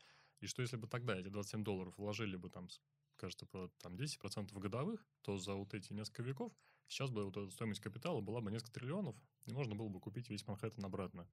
И 0.41 0.47
что 0.47 0.63
если 0.63 0.77
бы 0.77 0.87
тогда 0.89 1.17
эти 1.17 1.29
27 1.29 1.63
долларов 1.65 1.97
вложили 1.97 2.37
бы 2.37 2.51
там, 2.51 2.69
кажется, 3.17 3.47
по 3.47 3.69
там, 3.81 3.95
10% 3.95 4.59
годовых, 4.59 5.07
то 5.23 5.39
за 5.39 5.55
вот 5.55 5.73
эти 5.75 5.93
несколько 5.93 6.23
веков 6.23 6.53
сейчас 6.89 7.11
бы 7.11 7.25
вот 7.25 7.37
эта 7.37 7.51
стоимость 7.51 7.81
капитала 7.81 8.21
была 8.21 8.41
бы 8.41 8.51
несколько 8.51 8.73
триллионов, 8.73 9.17
и 9.47 9.53
можно 9.53 9.75
было 9.75 9.89
бы 9.89 10.01
купить 10.01 10.31
весь 10.31 10.47
Манхэттен 10.47 10.85
обратно. 10.85 11.29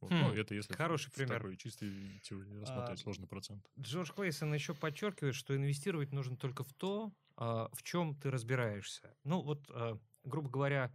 Вот, 0.00 0.10
хм, 0.10 0.18
ну, 0.18 0.32
это 0.32 0.54
если 0.54 0.74
хороший 0.74 1.10
в, 1.10 1.14
пример. 1.14 1.38
такой 1.38 1.56
чистой 1.56 2.18
теории 2.24 2.58
рассматривать 2.58 3.00
а, 3.00 3.02
сложный 3.02 3.28
процент. 3.28 3.64
Джордж 3.78 4.10
Клейсон 4.12 4.52
еще 4.52 4.74
подчеркивает, 4.74 5.36
что 5.36 5.54
инвестировать 5.54 6.12
нужно 6.12 6.36
только 6.36 6.64
в 6.64 6.72
то, 6.74 7.12
а, 7.36 7.68
в 7.72 7.82
чем 7.82 8.16
ты 8.16 8.30
разбираешься. 8.30 9.14
Ну 9.22 9.42
вот, 9.42 9.64
а, 9.70 9.98
грубо 10.24 10.50
говоря, 10.50 10.92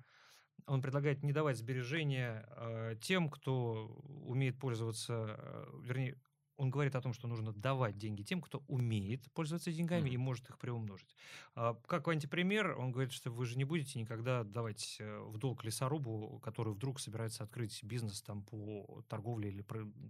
он 0.65 0.81
предлагает 0.81 1.23
не 1.23 1.31
давать 1.31 1.57
сбережения 1.57 2.45
э, 2.49 2.95
тем, 3.01 3.29
кто 3.29 3.87
умеет 4.03 4.59
пользоваться, 4.59 5.37
э, 5.37 5.65
вернее, 5.83 6.17
он 6.57 6.71
говорит 6.71 6.95
о 6.95 7.01
том, 7.01 7.13
что 7.13 7.27
нужно 7.27 7.53
давать 7.53 7.97
деньги 7.97 8.23
тем, 8.23 8.41
кто 8.41 8.63
умеет 8.67 9.31
пользоваться 9.33 9.71
деньгами 9.71 10.09
mm-hmm. 10.09 10.13
и 10.13 10.17
может 10.17 10.49
их 10.49 10.57
приумножить. 10.57 11.15
А, 11.55 11.75
как 11.87 12.07
антипример, 12.07 12.77
он 12.77 12.91
говорит, 12.91 13.13
что 13.13 13.29
вы 13.29 13.45
же 13.45 13.57
не 13.57 13.63
будете 13.63 13.99
никогда 13.99 14.43
давать 14.43 14.97
э, 14.99 15.19
в 15.19 15.37
долг 15.37 15.63
лесорубу, 15.63 16.39
который 16.39 16.73
вдруг 16.73 16.99
собирается 16.99 17.43
открыть 17.43 17.83
бизнес 17.83 18.21
там 18.23 18.43
по 18.43 19.03
торговле 19.07 19.49
или 19.49 19.65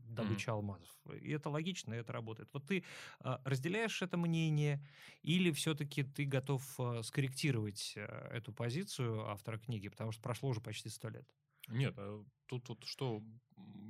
добыче 0.08 0.52
mm-hmm. 0.52 0.54
алмазов. 0.54 0.90
И 1.22 1.32
это 1.32 1.50
логично, 1.50 1.94
и 1.94 1.98
это 1.98 2.14
работает. 2.14 2.50
Вот 2.54 2.66
ты 2.66 2.84
а, 3.20 3.42
разделяешь 3.44 4.02
это 4.02 4.18
мнение 4.18 4.82
или 5.24 5.52
все-таки 5.52 6.04
ты 6.04 6.26
готов 6.26 6.64
а, 6.80 7.04
скорректировать 7.04 7.94
э, 7.98 8.06
эту 8.32 8.54
позицию 8.54 9.28
автора 9.28 9.58
книги, 9.58 9.90
потому 9.90 10.14
что 10.14 10.22
прошло 10.22 10.50
уже 10.50 10.62
почти 10.62 10.90
сто 10.90 11.10
лет? 11.10 11.28
Нет, 11.68 12.00
тут, 12.46 12.64
тут 12.64 12.86
что 12.86 13.22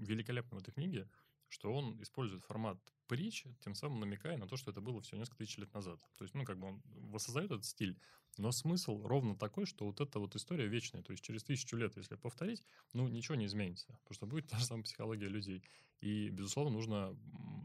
великолепно 0.01 0.57
в 0.57 0.61
этой 0.61 0.71
книге– 0.71 1.07
что 1.49 1.73
он 1.73 2.01
использует 2.01 2.43
формат 2.43 2.77
притч, 3.07 3.45
тем 3.61 3.73
самым 3.73 3.99
намекая 4.01 4.37
на 4.37 4.47
то, 4.47 4.57
что 4.57 4.71
это 4.71 4.81
было 4.81 5.01
все 5.01 5.17
несколько 5.17 5.37
тысяч 5.37 5.57
лет 5.57 5.73
назад. 5.73 5.99
То 6.17 6.23
есть, 6.23 6.35
ну, 6.35 6.43
как 6.43 6.59
бы 6.59 6.67
он 6.67 6.81
воссоздает 6.85 7.51
этот 7.51 7.65
стиль, 7.65 7.97
но 8.37 8.51
смысл 8.51 9.01
ровно 9.05 9.35
такой, 9.35 9.65
что 9.65 9.85
вот 9.85 10.01
эта 10.01 10.19
вот 10.19 10.35
история 10.35 10.67
вечная. 10.67 11.01
То 11.01 11.11
есть, 11.11 11.23
через 11.23 11.43
тысячу 11.43 11.77
лет, 11.77 11.95
если 11.97 12.15
повторить, 12.15 12.63
ну, 12.93 13.07
ничего 13.07 13.35
не 13.35 13.45
изменится, 13.45 13.87
потому 14.03 14.13
что 14.13 14.25
будет 14.27 14.47
та 14.47 14.59
же 14.59 14.65
самая 14.65 14.83
психология 14.83 15.27
людей. 15.27 15.63
И, 16.01 16.29
безусловно, 16.29 16.71
нужно, 16.71 17.17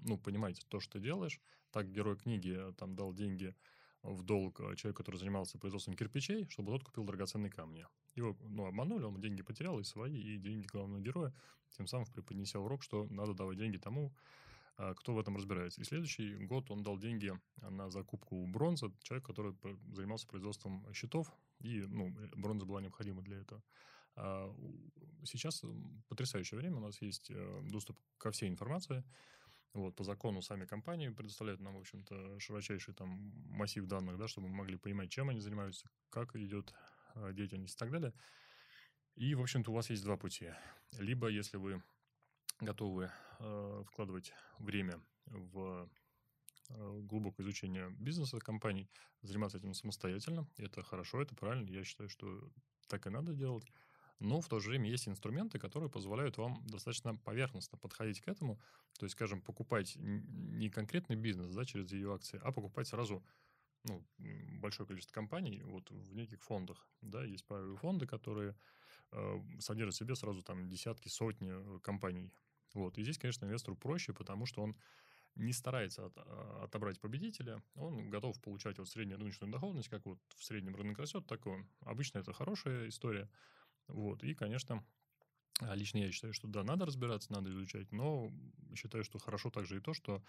ну, 0.05 0.17
понимать 0.17 0.65
то, 0.69 0.81
что 0.81 0.93
ты 0.93 1.01
делаешь. 1.01 1.41
Так 1.71 1.91
герой 1.91 2.17
книги 2.17 2.55
э, 2.57 2.73
там 2.75 2.95
дал 2.95 3.13
деньги 3.13 3.55
в 4.03 4.23
долг 4.23 4.61
э, 4.61 4.75
человеку, 4.77 5.03
который 5.03 5.17
занимался 5.17 5.59
производством 5.59 5.95
кирпичей, 5.95 6.49
чтобы 6.49 6.73
тот 6.73 6.85
купил 6.85 7.05
драгоценные 7.05 7.51
камни. 7.51 7.87
Его 8.15 8.37
ну, 8.41 8.67
обманули, 8.67 9.05
он 9.05 9.21
деньги 9.21 9.43
потерял, 9.43 9.79
и 9.79 9.85
свои, 9.85 10.17
и 10.17 10.39
деньги 10.39 10.67
главного 10.67 11.01
героя, 11.01 11.33
тем 11.71 11.87
самым 11.87 12.07
преподнеся 12.07 12.59
урок, 12.59 12.83
что 12.83 13.07
надо 13.11 13.35
давать 13.35 13.59
деньги 13.59 13.79
тому, 13.79 14.13
а, 14.77 14.95
кто 14.95 15.15
в 15.15 15.19
этом 15.19 15.37
разбирается. 15.37 15.81
И 15.81 15.85
следующий 15.85 16.35
год 16.47 16.71
он 16.71 16.83
дал 16.83 16.99
деньги 16.99 17.33
на 17.61 17.91
закупку 17.91 18.47
бронзы, 18.47 18.93
человек, 19.03 19.27
который 19.27 19.55
занимался 19.93 20.27
производством 20.27 20.87
щитов, 20.93 21.33
и 21.61 21.83
ну, 21.83 22.09
э, 22.09 22.29
бронза 22.37 22.67
была 22.67 22.81
необходима 22.81 23.23
для 23.23 23.39
этого. 23.39 23.63
А 24.15 24.55
сейчас 25.25 25.65
потрясающее 26.09 26.59
время, 26.59 26.77
у 26.77 26.81
нас 26.81 27.01
есть 27.01 27.31
э, 27.31 27.63
доступ 27.65 27.97
ко 28.19 28.31
всей 28.31 28.49
информации, 28.49 29.05
вот, 29.75 29.97
по 29.97 30.05
закону 30.05 30.43
сами 30.43 30.67
компании 30.67 31.09
предоставляют 31.09 31.61
нам, 31.61 31.75
в 31.75 31.81
общем-то, 31.81 32.39
широчайший 32.39 32.95
там 32.95 33.33
массив 33.51 33.87
данных, 33.87 34.19
да, 34.19 34.29
чтобы 34.29 34.49
мы 34.49 34.57
могли 34.57 34.77
понимать, 34.77 35.11
чем 35.11 35.31
они 35.31 35.41
занимаются, 35.41 35.89
как 36.11 36.37
идет 36.37 36.75
э, 37.15 37.33
деятельность 37.33 37.75
и 37.75 37.79
так 37.79 37.91
далее. 37.91 38.13
И, 39.15 39.35
в 39.35 39.41
общем-то, 39.41 39.71
у 39.71 39.75
вас 39.75 39.91
есть 39.91 40.05
два 40.05 40.17
пути. 40.17 40.51
Либо, 40.99 41.29
если 41.29 41.57
вы 41.57 41.83
готовы 42.61 43.11
э, 43.39 43.85
вкладывать 43.87 44.33
время 44.59 45.01
в 45.27 45.89
э, 46.69 47.01
глубокое 47.03 47.45
изучение 47.45 47.91
бизнеса 47.99 48.39
компаний, 48.39 48.89
заниматься 49.23 49.59
этим 49.59 49.75
самостоятельно. 49.75 50.47
Это 50.59 50.83
хорошо, 50.83 51.23
это 51.23 51.35
правильно. 51.35 51.69
Я 51.69 51.85
считаю, 51.85 52.09
что 52.09 52.51
так 52.89 53.07
и 53.07 53.11
надо 53.11 53.33
делать. 53.33 53.67
Но 54.23 54.41
в 54.41 54.49
то 54.49 54.61
же 54.61 54.71
время 54.71 54.89
есть 54.89 55.09
инструменты, 55.09 55.59
которые 55.59 55.91
позволяют 55.91 56.39
вам 56.39 56.65
достаточно 56.67 57.17
поверхностно 57.17 57.77
подходить 57.79 58.21
к 58.21 58.29
этому. 58.29 58.61
То 58.99 59.07
есть, 59.07 59.15
скажем, 59.15 59.41
покупать 59.41 59.97
не 59.97 60.71
конкретный 60.71 61.17
бизнес 61.17 61.53
да, 61.55 61.65
через 61.65 61.91
ее 61.93 62.15
акции, 62.15 62.41
а 62.43 62.53
покупать 62.53 62.87
сразу 62.89 63.23
ну, 63.85 64.05
большое 64.61 64.87
количество 64.87 65.13
компаний 65.13 65.63
вот 65.65 65.91
в 65.91 66.15
неких 66.15 66.43
фондах. 66.43 66.87
Да, 67.01 67.25
есть 67.25 67.45
паевые 67.45 67.77
фонды, 67.77 68.07
которые 68.07 68.57
э, 69.11 69.41
содержат 69.59 69.95
в 69.95 69.99
себе 69.99 70.15
сразу 70.15 70.43
там 70.43 70.69
десятки, 70.69 71.09
сотни 71.09 71.51
э, 71.51 71.81
компаний. 71.81 72.33
Вот. 72.75 72.97
И 72.99 73.03
здесь, 73.03 73.19
конечно, 73.19 73.45
инвестору 73.45 73.77
проще, 73.77 74.13
потому 74.13 74.47
что 74.47 74.63
он 74.63 74.77
не 75.35 75.53
старается 75.53 76.07
от, 76.07 76.13
а, 76.17 76.65
отобрать 76.65 77.01
победителя, 77.01 77.63
он 77.75 78.11
готов 78.11 78.41
получать 78.41 78.79
вот 78.79 78.89
среднюю 78.89 79.19
рыночную 79.19 79.51
доходность, 79.51 79.89
как 79.89 80.05
вот 80.05 80.19
в 80.37 80.45
среднем 80.45 80.77
рынок 80.77 80.99
растет, 80.99 81.27
так 81.27 81.47
он. 81.47 81.67
Обычно 81.81 82.19
это 82.19 82.33
хорошая 82.33 82.89
история. 82.89 83.31
Вот. 83.93 84.23
И, 84.25 84.35
конечно, 84.35 84.85
а, 85.61 85.75
лично 85.75 85.99
я 85.99 86.11
считаю, 86.11 86.33
что 86.33 86.49
да, 86.49 86.65
надо 86.65 86.87
разбираться, 86.87 87.33
надо 87.33 87.51
изучать, 87.51 87.93
но 87.93 88.31
считаю, 88.75 89.05
что 89.05 89.19
хорошо 89.19 89.51
также 89.51 89.77
и 89.77 89.81
то, 89.81 89.93
что 89.95 90.23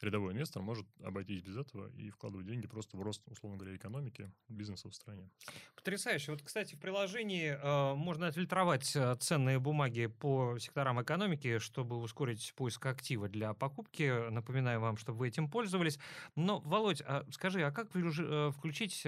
рядовой 0.00 0.32
инвестор 0.32 0.62
может 0.62 0.86
обойтись 1.04 1.42
без 1.42 1.56
этого 1.56 1.88
и 1.90 2.10
вкладывать 2.10 2.46
деньги 2.46 2.66
просто 2.66 2.96
в 2.96 3.02
рост, 3.02 3.22
условно 3.28 3.58
говоря, 3.58 3.76
экономики, 3.76 4.32
бизнеса 4.48 4.88
в 4.88 4.94
стране. 4.94 5.30
Потрясающе. 5.76 6.32
Вот, 6.32 6.42
кстати, 6.42 6.74
в 6.74 6.80
приложении 6.80 7.50
э, 7.50 7.94
можно 7.94 8.26
отфильтровать 8.26 8.96
э, 8.96 9.14
ценные 9.20 9.60
бумаги 9.60 10.06
по 10.06 10.58
секторам 10.58 11.00
экономики, 11.00 11.58
чтобы 11.58 11.98
ускорить 11.98 12.52
поиск 12.56 12.84
актива 12.86 13.28
для 13.28 13.54
покупки. 13.54 14.30
Напоминаю 14.30 14.80
вам, 14.80 14.96
чтобы 14.96 15.18
вы 15.18 15.28
этим 15.28 15.48
пользовались. 15.48 15.98
Но, 16.34 16.58
Володь, 16.60 17.02
а 17.02 17.24
скажи, 17.30 17.62
а 17.62 17.70
как 17.70 17.90
включить 17.90 19.06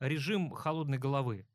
режим 0.00 0.50
холодной 0.50 0.98
головы? 0.98 1.46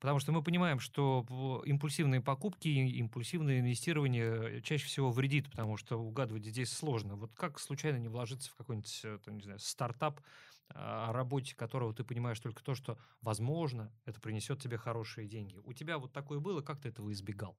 Потому 0.00 0.18
что 0.18 0.32
мы 0.32 0.42
понимаем, 0.42 0.80
что 0.80 1.62
импульсивные 1.66 2.22
покупки, 2.22 2.68
импульсивное 2.68 3.60
инвестирование 3.60 4.58
э, 4.58 4.60
чаще 4.62 4.86
всего 4.86 5.10
вредит, 5.10 5.50
потому 5.50 5.76
что 5.76 5.98
угадывать 5.98 6.46
здесь 6.46 6.72
сложно. 6.72 7.16
Вот 7.16 7.34
как 7.34 7.58
случайно 7.60 7.98
не 7.98 8.08
вложиться 8.08 8.50
в 8.50 8.56
какой-нибудь, 8.56 9.00
э, 9.04 9.18
не 9.26 9.42
знаю, 9.42 9.58
стартап, 9.58 10.20
а, 10.72 11.10
о 11.10 11.12
работе 11.12 11.54
которого 11.54 11.92
ты 11.92 12.04
понимаешь 12.04 12.40
только 12.40 12.62
то, 12.62 12.74
что, 12.74 12.98
возможно, 13.20 13.92
это 14.04 14.20
принесет 14.20 14.62
тебе 14.62 14.78
хорошие 14.78 15.28
деньги. 15.28 15.58
У 15.64 15.72
тебя 15.72 15.98
вот 15.98 16.12
такое 16.12 16.38
было, 16.38 16.62
как 16.62 16.80
ты 16.80 16.88
этого 16.88 17.12
избегал? 17.12 17.58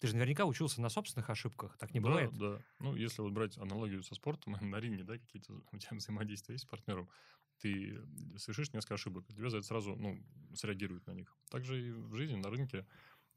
Ты 0.00 0.08
же 0.08 0.16
наверняка 0.16 0.46
учился 0.46 0.80
на 0.80 0.88
собственных 0.88 1.30
ошибках, 1.30 1.76
так 1.78 1.94
не 1.94 2.00
да, 2.00 2.06
бывает? 2.08 2.36
Да, 2.36 2.58
Ну, 2.80 2.96
если 2.96 3.22
вот 3.22 3.32
брать 3.32 3.56
аналогию 3.56 4.02
со 4.02 4.16
спортом, 4.16 4.56
на 4.60 4.80
ринге, 4.80 5.04
да, 5.04 5.18
какие-то 5.18 5.52
у 5.70 5.78
тебя 5.78 5.96
взаимодействия 5.96 6.54
есть 6.54 6.64
с 6.64 6.68
партнером, 6.68 7.08
ты 7.62 8.00
совершишь 8.36 8.72
несколько 8.72 8.94
ошибок, 8.94 9.26
тебе 9.26 9.50
за 9.50 9.58
это 9.58 9.66
сразу, 9.66 9.94
ну, 9.96 10.18
среагируют 10.54 11.06
на 11.06 11.12
них. 11.12 11.34
Также 11.50 11.88
и 11.88 11.90
в 11.92 12.14
жизни, 12.14 12.34
на 12.36 12.50
рынке, 12.50 12.86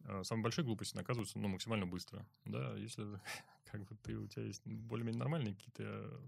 а, 0.03 0.23
самые 0.23 0.43
большие 0.43 0.65
глупости 0.65 0.95
наказываются, 0.95 1.39
ну, 1.39 1.47
максимально 1.47 1.85
быстро, 1.87 2.25
да, 2.45 2.75
если 2.75 3.05
как 3.71 3.85
бы 3.85 3.95
ты, 4.03 4.17
у 4.17 4.27
тебя 4.27 4.43
есть 4.45 4.65
более-менее 4.65 5.19
нормальные 5.19 5.55
какие-то 5.55 6.21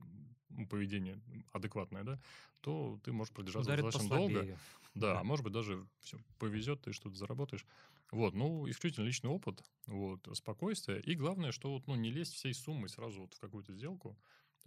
ну, 0.49 0.67
поведение 0.67 1.21
адекватное, 1.51 2.03
да, 2.03 2.19
то 2.61 2.99
ты 3.03 3.11
можешь 3.11 3.33
продержаться 3.33 3.71
Ударит 3.71 3.85
достаточно 3.85 4.09
послабее. 4.09 4.43
долго. 4.43 4.59
Да, 4.95 5.13
да, 5.13 5.19
а 5.19 5.23
может 5.23 5.43
быть, 5.43 5.53
даже 5.53 5.87
все 5.99 6.17
повезет, 6.39 6.81
ты 6.81 6.91
что-то 6.93 7.15
заработаешь. 7.15 7.65
Вот, 8.11 8.33
ну, 8.33 8.67
исключительно 8.69 9.05
личный 9.05 9.29
опыт, 9.29 9.61
вот, 9.85 10.27
спокойствие. 10.33 11.01
И 11.01 11.13
главное, 11.13 11.51
что 11.51 11.71
вот, 11.73 11.87
ну, 11.87 11.95
не 11.95 12.09
лезть 12.09 12.33
всей 12.33 12.53
суммой 12.53 12.89
сразу 12.89 13.21
вот 13.21 13.33
в 13.33 13.39
какую-то 13.39 13.73
сделку. 13.73 14.17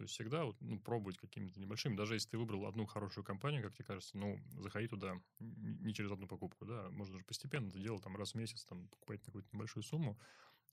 То 0.01 0.05
есть 0.05 0.15
всегда 0.15 0.45
вот, 0.45 0.59
ну, 0.61 0.79
пробовать 0.79 1.19
какими-то 1.19 1.59
небольшими. 1.59 1.95
Даже 1.95 2.15
если 2.15 2.29
ты 2.29 2.39
выбрал 2.39 2.65
одну 2.65 2.87
хорошую 2.87 3.23
компанию, 3.23 3.61
как 3.61 3.75
тебе 3.75 3.85
кажется, 3.85 4.17
ну, 4.17 4.39
заходи 4.57 4.87
туда 4.87 5.21
не 5.39 5.93
через 5.93 6.11
одну 6.11 6.25
покупку, 6.25 6.65
да, 6.65 6.89
можно 6.89 7.19
же 7.19 7.23
постепенно 7.23 7.67
это 7.67 7.77
делать 7.77 8.01
там 8.01 8.17
раз 8.17 8.31
в 8.31 8.35
месяц, 8.35 8.65
там, 8.65 8.87
покупать 8.87 9.21
какую-то 9.21 9.47
небольшую 9.53 9.83
сумму. 9.83 10.17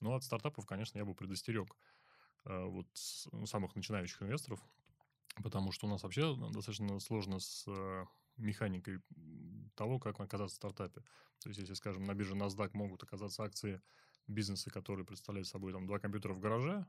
Но 0.01 0.15
от 0.15 0.25
стартапов, 0.25 0.65
конечно, 0.65 0.97
я 0.97 1.05
бы 1.05 1.15
предостерег 1.15 1.77
э, 2.47 2.65
вот 2.65 2.87
ну, 3.33 3.45
самых 3.45 3.77
начинающих 3.77 4.23
инвесторов, 4.23 4.65
потому 5.43 5.73
что 5.73 5.87
у 5.87 5.91
нас 5.91 6.05
вообще 6.05 6.35
достаточно 6.35 6.99
сложно 6.99 7.39
с 7.39 7.65
э, 7.67 8.07
механикой 8.39 9.03
того, 9.75 9.99
как 9.99 10.19
оказаться 10.21 10.55
в 10.55 10.57
стартапе. 10.57 11.03
То 11.41 11.51
есть, 11.51 11.61
если, 11.61 11.75
скажем, 11.75 12.05
на 12.05 12.15
бирже 12.15 12.35
NASDAQ 12.35 12.71
могут 12.73 13.03
оказаться 13.03 13.43
акции 13.43 13.83
бизнесы, 14.27 14.71
которые 14.71 15.05
представляют 15.05 15.49
собой 15.49 15.75
там 15.75 15.87
два 15.87 15.99
компьютера 15.99 16.33
в 16.33 16.41
гараже, 16.41 16.87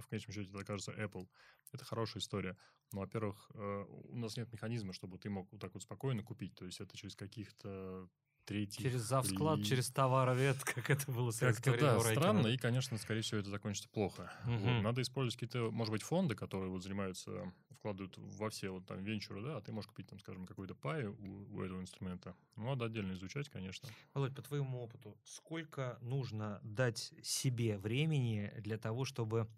а 0.00 0.02
в 0.02 0.08
конечном 0.08 0.34
счете 0.34 0.50
это 0.50 0.58
окажется 0.60 0.92
Apple, 0.92 1.28
это 1.72 1.84
хорошая 1.84 2.20
история. 2.20 2.56
Но, 2.92 3.00
во-первых, 3.00 3.50
э, 3.54 3.84
у 3.88 4.16
нас 4.16 4.36
нет 4.36 4.52
механизма, 4.52 4.92
чтобы 4.92 5.18
ты 5.18 5.30
мог 5.30 5.50
вот 5.52 5.60
так 5.60 5.74
вот 5.74 5.82
спокойно 5.82 6.22
купить. 6.22 6.54
То 6.54 6.64
есть 6.64 6.80
это 6.80 6.96
через 6.96 7.14
каких-то 7.14 8.08
третьих... 8.44 8.82
Через 8.82 9.02
завсклад, 9.02 9.58
ли- 9.58 9.64
через 9.64 9.90
товаровед, 9.90 10.56
как 10.64 10.90
это 10.90 11.10
было 11.12 11.30
в 11.30 11.34
советское 11.34 11.72
Как-то 11.72 11.86
да, 11.86 11.94
Райкина. 12.02 12.14
странно, 12.14 12.46
и, 12.48 12.56
конечно, 12.56 12.98
скорее 12.98 13.20
всего, 13.22 13.40
это 13.40 13.50
закончится 13.50 13.88
плохо. 13.88 14.32
Вот. 14.44 14.60
Мгм. 14.60 14.82
Надо 14.82 15.02
использовать 15.02 15.34
какие-то, 15.34 15.70
может 15.70 15.92
быть, 15.92 16.02
фонды, 16.02 16.34
которые 16.34 16.70
вот 16.70 16.82
занимаются, 16.82 17.52
вкладывают 17.70 18.16
во 18.18 18.50
все 18.50 18.70
вот 18.70 18.86
там 18.86 19.02
венчуры, 19.02 19.42
да, 19.42 19.56
а 19.56 19.60
ты 19.60 19.72
можешь 19.72 19.88
купить 19.88 20.08
там, 20.08 20.18
скажем, 20.18 20.46
какой-то 20.46 20.74
пай 20.74 21.06
у, 21.06 21.46
у 21.56 21.62
этого 21.62 21.80
инструмента. 21.80 22.34
Ну, 22.56 22.64
надо 22.66 22.86
отдельно 22.86 23.12
изучать, 23.12 23.48
конечно. 23.48 23.88
Володь, 24.14 24.34
по 24.34 24.42
твоему 24.42 24.82
опыту, 24.82 25.16
сколько 25.24 25.98
нужно 26.00 26.60
дать 26.62 27.12
себе 27.22 27.78
времени 27.78 28.52
для 28.58 28.76
того, 28.76 29.04
чтобы 29.04 29.48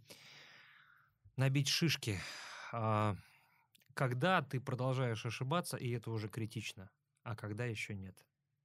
набить 1.36 1.68
шишки, 1.68 2.18
а, 2.72 3.16
когда 3.94 4.42
ты 4.42 4.60
продолжаешь 4.60 5.24
ошибаться, 5.26 5.76
и 5.76 5.90
это 5.90 6.10
уже 6.10 6.28
критично, 6.28 6.90
а 7.22 7.36
когда 7.36 7.64
еще 7.64 7.94
нет? 7.94 8.16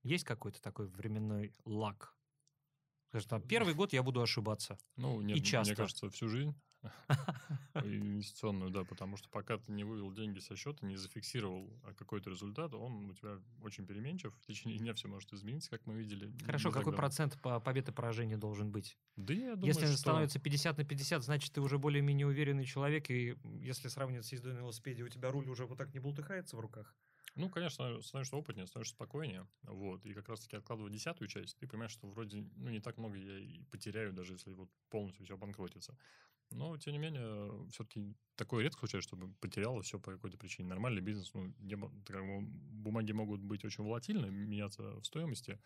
Есть 0.03 0.23
какой-то 0.23 0.61
такой 0.61 0.87
временной 0.87 1.53
лак? 1.65 2.15
Скажем, 3.09 3.29
там, 3.29 3.41
первый 3.41 3.73
год 3.73 3.93
я 3.93 4.03
буду 4.03 4.21
ошибаться. 4.21 4.77
Ну, 4.95 5.21
нет, 5.21 5.43
часто. 5.43 5.71
мне 5.71 5.75
кажется, 5.75 6.09
всю 6.09 6.27
жизнь 6.27 6.55
инвестиционную, 7.83 8.71
да, 8.71 8.83
потому 8.83 9.17
что 9.17 9.29
пока 9.29 9.57
ты 9.57 9.71
не 9.71 9.83
вывел 9.83 10.11
деньги 10.11 10.39
со 10.39 10.55
счета, 10.55 10.85
не 10.85 10.95
зафиксировал 10.95 11.69
а, 11.83 11.93
какой-то 11.93 12.29
результат, 12.29 12.73
он 12.73 13.09
у 13.09 13.13
тебя 13.13 13.39
очень 13.63 13.85
переменчив. 13.85 14.33
В 14.35 14.45
течение 14.47 14.77
дня 14.77 14.93
все 14.93 15.07
может 15.07 15.31
измениться, 15.33 15.69
как 15.69 15.85
мы 15.85 15.95
видели. 15.95 16.31
Хорошо, 16.45 16.71
какой 16.71 16.93
процент 16.93 17.39
по 17.41 17.59
побед 17.59 17.89
и 17.89 17.91
поражений 17.91 18.35
должен 18.35 18.71
быть? 18.71 18.97
Да 19.15 19.33
я 19.33 19.55
думаю, 19.55 19.67
если 19.67 19.85
что... 19.85 19.97
становится 19.97 20.39
50 20.39 20.77
на 20.77 20.83
50, 20.83 21.23
значит, 21.23 21.53
ты 21.53 21.61
уже 21.61 21.77
более-менее 21.77 22.27
уверенный 22.27 22.65
человек, 22.65 23.09
и 23.09 23.37
если 23.61 23.87
сравнивать 23.87 24.25
с 24.25 24.31
ездой 24.31 24.53
на 24.53 24.59
велосипеде, 24.59 25.03
у 25.03 25.09
тебя 25.09 25.31
руль 25.31 25.47
уже 25.47 25.65
вот 25.65 25.77
так 25.77 25.93
не 25.93 25.99
болтыхается 25.99 26.57
в 26.57 26.59
руках. 26.59 26.95
Ну, 27.35 27.49
конечно, 27.49 28.01
становишься 28.01 28.35
опытнее, 28.35 28.65
становишься 28.65 28.95
спокойнее. 28.95 29.47
Вот. 29.61 30.03
И 30.07 30.13
как 30.13 30.27
раз-таки 30.27 30.55
откладывая 30.55 30.91
десятую 30.91 31.27
часть, 31.27 31.55
ты 31.57 31.67
понимаешь, 31.67 31.91
что 31.91 32.07
вроде 32.07 32.43
ну, 32.55 32.71
не 32.71 32.79
так 32.79 32.97
много 32.97 33.15
я 33.15 33.37
и 33.37 33.61
потеряю, 33.65 34.11
даже 34.11 34.33
если 34.33 34.53
вот 34.53 34.71
полностью 34.89 35.23
все 35.23 35.35
обанкротится. 35.35 35.95
Но, 36.51 36.77
тем 36.77 36.93
не 36.93 36.99
менее, 36.99 37.51
все-таки 37.71 38.15
такое 38.35 38.63
редко 38.63 38.79
случается, 38.79 39.09
чтобы 39.09 39.33
потеряло 39.41 39.81
все 39.81 39.99
по 39.99 40.11
какой-то 40.11 40.37
причине. 40.37 40.69
Нормальный 40.69 41.01
бизнес, 41.01 41.33
ну, 41.33 41.53
как 42.05 42.25
бы 42.25 42.41
бумаги 42.41 43.11
могут 43.11 43.41
быть 43.41 43.65
очень 43.65 43.83
волатильны, 43.83 44.29
меняться 44.29 44.83
в 44.99 45.03
стоимости, 45.03 45.59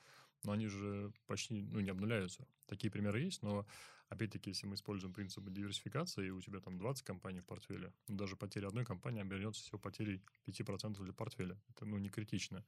но 0.44 0.54
они 0.54 0.68
же 0.68 1.14
почти 1.28 1.62
ну, 1.62 1.82
не 1.82 1.92
обнуляются. 1.92 2.48
Такие 2.66 2.90
примеры 2.90 3.22
есть, 3.22 3.44
но 3.44 3.68
опять-таки, 4.10 4.50
если 4.50 4.66
мы 4.66 4.74
используем 4.74 5.14
принцип 5.14 5.48
диверсификации, 5.50 6.28
и 6.28 6.32
у 6.32 6.42
тебя 6.42 6.60
там 6.60 6.78
20 6.78 7.04
компаний 7.04 7.42
в 7.42 7.46
портфеле, 7.46 7.94
ну, 8.08 8.18
даже 8.18 8.36
потеря 8.36 8.68
одной 8.68 8.86
компании 8.86 9.22
обернется 9.22 9.62
всего 9.62 9.78
потерей 9.78 10.22
5% 10.48 11.02
для 11.04 11.14
портфеля. 11.14 11.62
Это, 11.70 11.86
ну, 11.86 11.98
не 12.00 12.10
критично. 12.10 12.66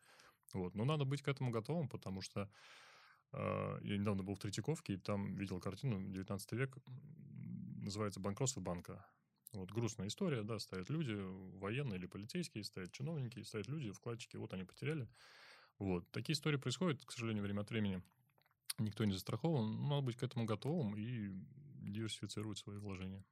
Вот. 0.53 0.75
Но 0.75 0.85
надо 0.85 1.05
быть 1.05 1.21
к 1.23 1.27
этому 1.27 1.49
готовым, 1.49 1.89
потому 1.89 2.21
что 2.21 2.49
э, 3.31 3.79
я 3.81 3.97
недавно 3.97 4.23
был 4.23 4.35
в 4.35 4.39
Третьяковке, 4.39 4.93
и 4.93 4.97
там 4.97 5.35
видел 5.35 5.59
картину, 5.59 5.99
19 6.11 6.51
век, 6.53 6.77
называется 7.83 8.19
«Банкротство 8.19 8.61
банка». 8.61 9.05
Вот 9.51 9.71
грустная 9.71 10.07
история, 10.07 10.41
да, 10.41 10.57
стоят 10.57 10.89
люди, 10.89 11.13
военные 11.59 11.99
или 11.99 12.07
полицейские, 12.07 12.63
стоят 12.63 12.91
чиновники, 12.91 13.43
стоят 13.43 13.67
люди, 13.67 13.91
вкладчики, 13.91 14.35
вот 14.35 14.51
они 14.53 14.63
потеряли. 14.63 15.07
Вот. 15.77 16.09
Такие 16.11 16.33
истории 16.33 16.57
происходят, 16.57 17.05
к 17.05 17.11
сожалению, 17.11 17.43
время 17.43 17.61
от 17.61 17.69
времени. 17.69 18.01
Никто 18.79 19.05
не 19.05 19.13
застрахован. 19.13 19.87
Надо 19.87 20.01
быть 20.01 20.15
к 20.15 20.23
этому 20.23 20.45
готовым 20.45 20.95
и 20.95 21.29
диверсифицировать 21.81 22.57
свои 22.57 22.77
вложения. 22.77 23.23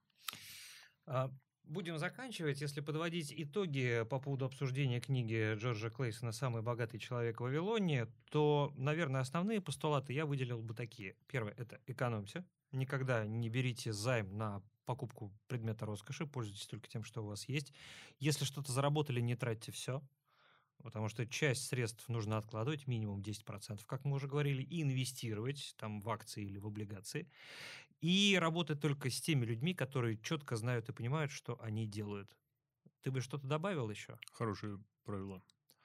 А, 1.08 1.32
Будем 1.64 1.98
заканчивать. 1.98 2.60
Если 2.60 2.82
подводить 2.82 3.34
итоги 3.36 4.06
по 4.10 4.20
поводу 4.20 4.46
обсуждения 4.46 5.00
книги 5.00 5.56
Джорджа 5.56 5.90
Клейсона 5.90 6.32
«Самый 6.32 6.62
богатый 6.62 7.00
человек 7.00 7.40
в 7.40 7.44
Вавилоне», 7.44 8.08
то, 8.30 8.74
наверное, 8.76 9.22
основные 9.22 9.62
постулаты 9.62 10.12
я 10.12 10.26
выделил 10.26 10.62
бы 10.62 10.74
такие. 10.74 11.16
Первое– 11.28 11.54
это 11.58 11.80
экономьте. 11.88 12.44
Никогда 12.72 13.26
не 13.26 13.50
берите 13.50 13.92
займ 13.94 14.38
на 14.38 14.64
покупку 14.86 15.32
предмета 15.48 15.86
роскоши, 15.86 16.26
пользуйтесь 16.26 16.68
только 16.68 16.88
тем, 16.88 17.04
что 17.04 17.24
у 17.24 17.28
вас 17.28 17.48
есть. 17.48 17.74
Если 18.20 18.46
что-то 18.46 18.72
заработали, 18.72 19.22
не 19.22 19.36
тратьте 19.36 19.72
все, 19.72 20.02
потому 20.82 21.10
что 21.10 21.26
часть 21.26 21.68
средств 21.68 22.08
нужно 22.10 22.38
откладывать, 22.38 22.88
минимум 22.88 23.22
10%, 23.22 23.82
как 23.86 24.06
мы 24.06 24.16
уже 24.16 24.28
говорили, 24.28 24.64
и 24.64 24.82
инвестировать 24.82 25.76
там 25.78 26.02
в 26.02 26.10
акции 26.10 26.44
или 26.44 26.58
в 26.58 26.68
облигации. 26.68 27.30
И 28.02 28.38
работать 28.40 28.82
только 28.82 29.10
с 29.10 29.22
теми 29.22 29.46
людьми, 29.46 29.74
которые 29.74 30.18
четко 30.18 30.56
знают 30.56 30.90
и 30.90 30.94
понимают, 30.94 31.32
что 31.32 31.62
они 31.62 31.86
делают. 31.86 32.36
Ты 33.02 33.12
бы 33.12 33.22
что-то 33.22 33.48
добавил 33.48 33.90
еще? 33.90 34.18
Хорошие 34.34 34.80
правила. 35.04 35.44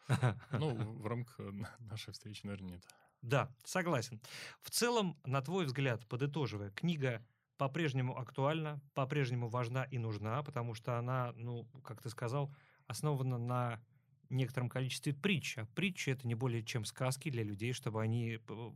Ну, 0.53 0.75
в 0.75 1.07
рамках 1.07 1.39
нашей 1.81 2.13
встречи, 2.13 2.47
наверное, 2.47 2.75
нет. 2.75 2.85
Да, 3.27 3.53
согласен. 3.65 4.21
В 4.63 4.71
целом, 4.71 5.19
на 5.25 5.43
твой 5.43 5.67
взгляд, 5.67 6.07
подытоживая, 6.07 6.71
книга 6.71 7.27
по-прежнему 7.57 8.17
актуальна, 8.17 8.81
по-прежнему 8.95 9.49
важна 9.49 9.83
и 9.83 9.99
нужна, 9.99 10.45
потому 10.45 10.75
что 10.75 10.97
она, 10.97 11.33
ну, 11.35 11.67
как 11.83 12.01
ты 12.01 12.09
сказал, 12.09 12.55
основана 12.87 13.37
на 13.37 13.83
некотором 14.31 14.69
количестве 14.69 15.13
притч. 15.13 15.59
А 15.59 15.67
притчи 15.75 16.11
это 16.11 16.29
не 16.29 16.37
более 16.37 16.63
чем 16.63 16.85
сказки 16.85 17.29
для 17.29 17.43
людей, 17.43 17.73
чтобы 17.73 18.01
они 18.01 18.39
э, 18.49 18.71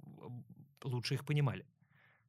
лучше 0.82 1.14
их 1.14 1.24
понимали. 1.24 1.64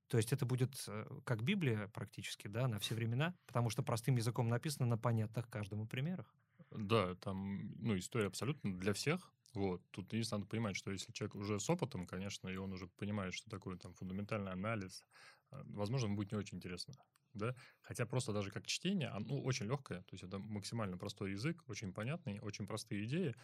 То 0.07 0.17
есть 0.17 0.31
это 0.31 0.45
будет 0.45 0.75
э, 0.87 1.07
как 1.23 1.41
Библия 1.41 1.87
практически, 1.87 2.47
да, 2.47 2.67
на 2.67 2.77
все 2.77 2.93
времена, 2.93 3.33
потому 3.47 3.71
что 3.71 3.81
простым 3.81 4.15
языком 4.15 4.47
написано 4.47 4.85
на 4.85 4.97
понятных 4.99 5.49
каждому 5.49 5.87
примерах. 5.87 6.35
Да, 6.69 7.15
там, 7.15 7.73
ну, 7.79 7.97
история 7.97 8.27
абсолютно 8.27 8.77
для 8.77 8.93
всех. 8.93 9.31
Вот. 9.53 9.81
Тут 9.91 10.13
единственное, 10.13 10.39
надо 10.39 10.49
понимать, 10.49 10.75
что 10.75 10.91
если 10.91 11.11
человек 11.11 11.35
уже 11.35 11.59
с 11.59 11.69
опытом, 11.69 12.07
конечно, 12.07 12.47
и 12.47 12.55
он 12.55 12.71
уже 12.71 12.87
понимает, 12.87 13.33
что 13.33 13.49
такое 13.49 13.77
там 13.77 13.93
фундаментальный 13.93 14.51
анализ, 14.51 15.03
э, 15.51 15.61
возможно, 15.65 16.07
ему 16.07 16.15
будет 16.15 16.31
не 16.31 16.37
очень 16.37 16.57
интересно. 16.57 16.95
Да? 17.33 17.55
Хотя 17.81 18.05
просто 18.05 18.33
даже 18.33 18.51
как 18.51 18.65
чтение, 18.65 19.09
оно 19.09 19.25
ну, 19.27 19.43
очень 19.43 19.65
легкое, 19.65 20.01
то 20.01 20.13
есть 20.13 20.23
это 20.23 20.39
максимально 20.39 20.97
простой 20.97 21.31
язык, 21.31 21.63
очень 21.67 21.93
понятный, 21.93 22.39
очень 22.39 22.67
простые 22.67 23.05
идеи, 23.05 23.35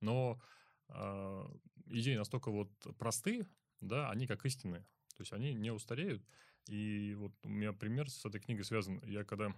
но 0.00 0.40
э, 0.88 1.44
идеи 1.86 2.16
настолько 2.16 2.50
вот 2.50 2.70
простые, 2.98 3.46
да, 3.80 4.10
они 4.10 4.26
как 4.26 4.44
истины, 4.46 4.80
то 5.16 5.22
есть 5.22 5.32
они 5.32 5.54
не 5.54 5.70
устареют. 5.70 6.24
И 6.68 7.14
вот 7.14 7.32
у 7.44 7.48
меня 7.48 7.72
пример 7.72 8.10
с 8.10 8.24
этой 8.24 8.40
книгой 8.40 8.64
связан. 8.64 9.00
Я 9.04 9.24
когда 9.24 9.54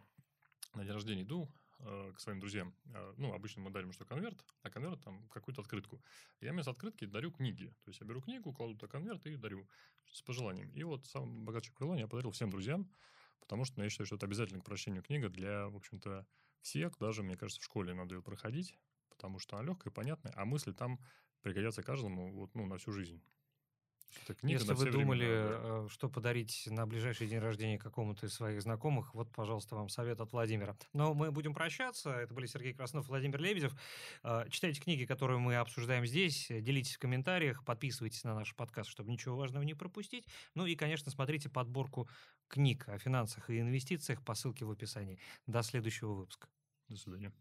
на 0.75 0.85
день 0.85 0.93
рождения 0.93 1.23
иду 1.23 1.51
э, 1.81 2.13
к 2.15 2.21
своим 2.21 2.41
друзьям, 2.41 2.75
э, 2.87 3.15
ну, 3.17 3.33
обычно 3.33 3.63
мы 3.63 3.71
дарим 3.71 3.93
что 3.93 4.05
конверт, 4.05 4.45
а 4.63 4.71
конверт 4.71 5.03
там 5.03 5.29
какую-то 5.29 5.61
открытку. 5.61 6.03
Я 6.41 6.53
вместо 6.53 6.71
открытки 6.71 7.05
дарю 7.05 7.33
книги. 7.33 7.75
То 7.85 7.91
есть 7.91 8.01
я 8.01 8.07
беру 8.07 8.21
книгу, 8.21 8.53
кладу 8.53 8.75
туда 8.75 8.89
конверт 8.89 9.27
и 9.27 9.37
дарю 9.37 9.69
с 10.13 10.23
пожеланием. 10.23 10.71
И 10.71 10.83
вот 10.83 11.07
сам 11.07 11.45
богатый 11.45 11.71
Крылон 11.71 11.99
я 11.99 12.09
подарил 12.09 12.31
всем 12.31 12.51
друзьям, 12.51 12.91
потому 13.41 13.65
что 13.65 13.79
ну, 13.79 13.85
я 13.85 13.91
считаю, 13.91 14.07
что 14.07 14.17
это 14.17 14.27
обязательно 14.27 14.61
к 14.61 14.65
прочтению 14.65 15.03
книга 15.03 15.29
для, 15.29 15.69
в 15.69 15.77
общем-то, 15.77 16.27
всех. 16.61 16.99
Даже, 16.99 17.23
мне 17.23 17.37
кажется, 17.37 17.61
в 17.61 17.65
школе 17.65 17.95
надо 17.95 18.17
ее 18.17 18.23
проходить, 18.23 18.79
потому 19.09 19.39
что 19.39 19.57
она 19.57 19.67
легкая, 19.67 19.93
понятная, 19.93 20.33
а 20.37 20.45
мысли 20.45 20.73
там 20.73 20.99
пригодятся 21.43 21.83
каждому 21.83 22.33
вот, 22.33 22.55
ну, 22.55 22.67
на 22.67 22.79
всю 22.79 22.93
жизнь. 22.93 23.23
Книга 24.41 24.59
Если 24.59 24.73
вы 24.75 24.91
думали, 24.91 25.25
времена, 25.25 25.87
э, 25.87 25.89
что 25.91 26.09
подарить 26.09 26.69
на 26.71 26.87
ближайший 26.87 27.27
день 27.27 27.39
рождения 27.39 27.79
какому-то 27.79 28.27
из 28.27 28.35
своих 28.35 28.61
знакомых, 28.63 29.15
вот, 29.15 29.31
пожалуйста, 29.31 29.77
вам 29.77 29.89
совет 29.89 30.21
от 30.21 30.33
Владимира. 30.33 30.77
Но 30.93 31.15
мы 31.15 31.31
будем 31.31 31.55
прощаться. 31.55 32.11
Это 32.11 32.35
были 32.35 32.47
Сергей 32.47 32.75
Краснов, 32.75 33.09
Владимир 33.09 33.41
Лебедев. 33.41 33.75
Э, 34.23 34.45
Читайте 34.51 34.81
книги, 34.81 35.05
которые 35.05 35.39
мы 35.39 35.57
обсуждаем 35.57 36.07
здесь, 36.07 36.47
делитесь 36.49 36.97
в 36.97 36.99
комментариях, 36.99 37.65
подписывайтесь 37.65 38.25
на 38.25 38.35
наш 38.35 38.55
подкаст, 38.55 38.91
чтобы 38.91 39.11
ничего 39.11 39.37
важного 39.37 39.63
не 39.63 39.75
пропустить. 39.75 40.27
Ну 40.55 40.67
и, 40.67 40.77
конечно, 40.77 41.11
смотрите 41.11 41.49
подборку 41.49 42.09
книг 42.49 42.89
о 42.89 42.99
финансах 42.99 43.51
и 43.51 43.61
инвестициях 43.61 44.23
по 44.25 44.35
ссылке 44.35 44.65
в 44.65 44.71
описании. 44.71 45.19
До 45.47 45.63
следующего 45.63 46.13
выпуска. 46.13 46.49
До 46.89 46.97
свидания. 46.97 47.33